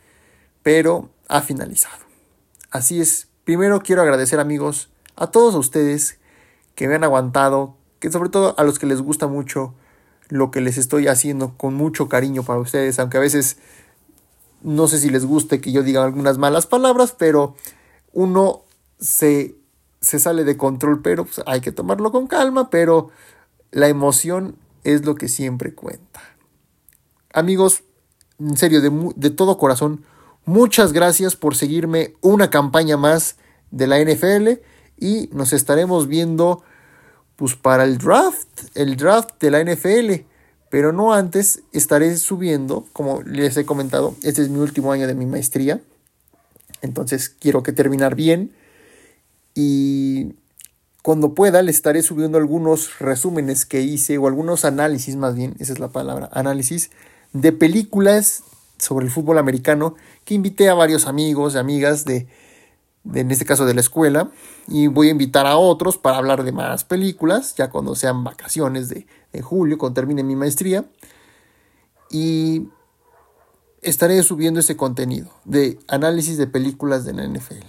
pero 0.62 1.10
ha 1.28 1.42
finalizado. 1.42 2.04
Así 2.70 3.00
es, 3.00 3.28
primero 3.44 3.80
quiero 3.80 4.02
agradecer 4.02 4.40
amigos 4.40 4.88
a 5.16 5.26
todos 5.26 5.54
ustedes 5.54 6.18
que 6.74 6.88
me 6.88 6.94
han 6.94 7.04
aguantado, 7.04 7.76
que 7.98 8.10
sobre 8.10 8.30
todo 8.30 8.54
a 8.56 8.64
los 8.64 8.78
que 8.78 8.86
les 8.86 9.02
gusta 9.02 9.26
mucho 9.26 9.74
lo 10.28 10.50
que 10.50 10.60
les 10.60 10.78
estoy 10.78 11.08
haciendo 11.08 11.56
con 11.58 11.74
mucho 11.74 12.08
cariño 12.08 12.42
para 12.44 12.60
ustedes, 12.60 12.98
aunque 12.98 13.18
a 13.18 13.20
veces 13.20 13.58
no 14.62 14.88
sé 14.88 14.98
si 14.98 15.10
les 15.10 15.24
guste 15.24 15.60
que 15.60 15.72
yo 15.72 15.82
diga 15.82 16.04
algunas 16.04 16.38
malas 16.38 16.66
palabras, 16.66 17.14
pero 17.16 17.54
uno 18.12 18.62
se, 18.98 19.56
se 20.00 20.18
sale 20.18 20.44
de 20.44 20.56
control, 20.56 21.02
pero 21.02 21.24
pues, 21.24 21.42
hay 21.46 21.60
que 21.60 21.72
tomarlo 21.72 22.12
con 22.12 22.26
calma, 22.26 22.70
pero 22.70 23.10
la 23.70 23.88
emoción 23.88 24.56
es 24.84 25.04
lo 25.04 25.14
que 25.14 25.28
siempre 25.28 25.74
cuenta. 25.74 26.20
Amigos, 27.32 27.82
en 28.38 28.56
serio, 28.56 28.80
de, 28.80 29.12
de 29.16 29.30
todo 29.30 29.58
corazón, 29.58 30.04
muchas 30.44 30.92
gracias 30.92 31.36
por 31.36 31.54
seguirme 31.54 32.14
una 32.20 32.50
campaña 32.50 32.96
más 32.96 33.36
de 33.70 33.86
la 33.86 33.98
NFL 34.00 34.60
y 34.98 35.28
nos 35.32 35.52
estaremos 35.52 36.06
viendo 36.06 36.62
pues 37.36 37.56
para 37.56 37.84
el 37.84 37.98
draft, 37.98 38.48
el 38.74 38.96
draft 38.96 39.30
de 39.40 39.50
la 39.50 39.64
NFL. 39.64 40.31
Pero 40.72 40.90
no 40.90 41.12
antes 41.12 41.60
estaré 41.74 42.16
subiendo, 42.16 42.86
como 42.94 43.20
les 43.24 43.58
he 43.58 43.66
comentado, 43.66 44.14
este 44.22 44.40
es 44.40 44.48
mi 44.48 44.58
último 44.58 44.90
año 44.90 45.06
de 45.06 45.14
mi 45.14 45.26
maestría. 45.26 45.82
Entonces 46.80 47.28
quiero 47.28 47.62
que 47.62 47.72
terminar 47.72 48.14
bien. 48.14 48.52
Y 49.54 50.32
cuando 51.02 51.34
pueda 51.34 51.60
les 51.60 51.76
estaré 51.76 52.00
subiendo 52.00 52.38
algunos 52.38 52.98
resúmenes 53.00 53.66
que 53.66 53.82
hice 53.82 54.16
o 54.16 54.26
algunos 54.26 54.64
análisis 54.64 55.14
más 55.16 55.34
bien, 55.34 55.56
esa 55.58 55.74
es 55.74 55.78
la 55.78 55.88
palabra, 55.88 56.30
análisis 56.32 56.90
de 57.34 57.52
películas 57.52 58.42
sobre 58.78 59.04
el 59.04 59.12
fútbol 59.12 59.36
americano 59.36 59.94
que 60.24 60.32
invité 60.32 60.70
a 60.70 60.74
varios 60.74 61.06
amigos 61.06 61.54
y 61.54 61.58
amigas 61.58 62.06
de, 62.06 62.28
en 63.12 63.30
este 63.30 63.44
caso 63.44 63.66
de 63.66 63.74
la 63.74 63.80
escuela, 63.80 64.30
y 64.68 64.86
voy 64.86 65.08
a 65.08 65.10
invitar 65.10 65.46
a 65.46 65.56
otros 65.56 65.98
para 65.98 66.18
hablar 66.18 66.44
de 66.44 66.52
más 66.52 66.84
películas, 66.84 67.54
ya 67.56 67.70
cuando 67.70 67.94
sean 67.94 68.24
vacaciones 68.24 68.88
de, 68.88 69.06
julio, 69.42 69.78
cuando 69.78 69.94
termine 69.94 70.22
mi 70.22 70.36
maestría, 70.36 70.84
y 72.10 72.68
estaré 73.80 74.22
subiendo 74.22 74.60
ese 74.60 74.76
contenido 74.76 75.32
de 75.44 75.78
análisis 75.88 76.36
de 76.36 76.46
películas 76.46 77.04
de 77.04 77.14
la 77.14 77.26
NFL. 77.26 77.64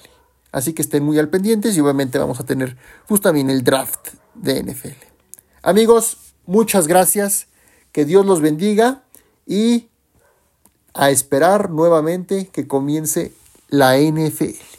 Así 0.51 0.73
que 0.73 0.83
estén 0.83 1.03
muy 1.03 1.17
al 1.17 1.29
pendientes 1.29 1.75
y 1.75 1.79
obviamente 1.79 2.19
vamos 2.19 2.39
a 2.39 2.45
tener 2.45 2.77
justo 3.07 3.29
el 3.29 3.63
draft 3.63 4.09
de 4.35 4.61
NFL. 4.61 5.13
Amigos, 5.63 6.35
muchas 6.45 6.87
gracias, 6.87 7.47
que 7.91 8.05
Dios 8.05 8.25
los 8.25 8.41
bendiga 8.41 9.03
y 9.47 9.89
a 10.93 11.09
esperar 11.09 11.71
nuevamente 11.71 12.49
que 12.51 12.67
comience 12.67 13.33
la 13.69 13.97
NFL. 13.97 14.72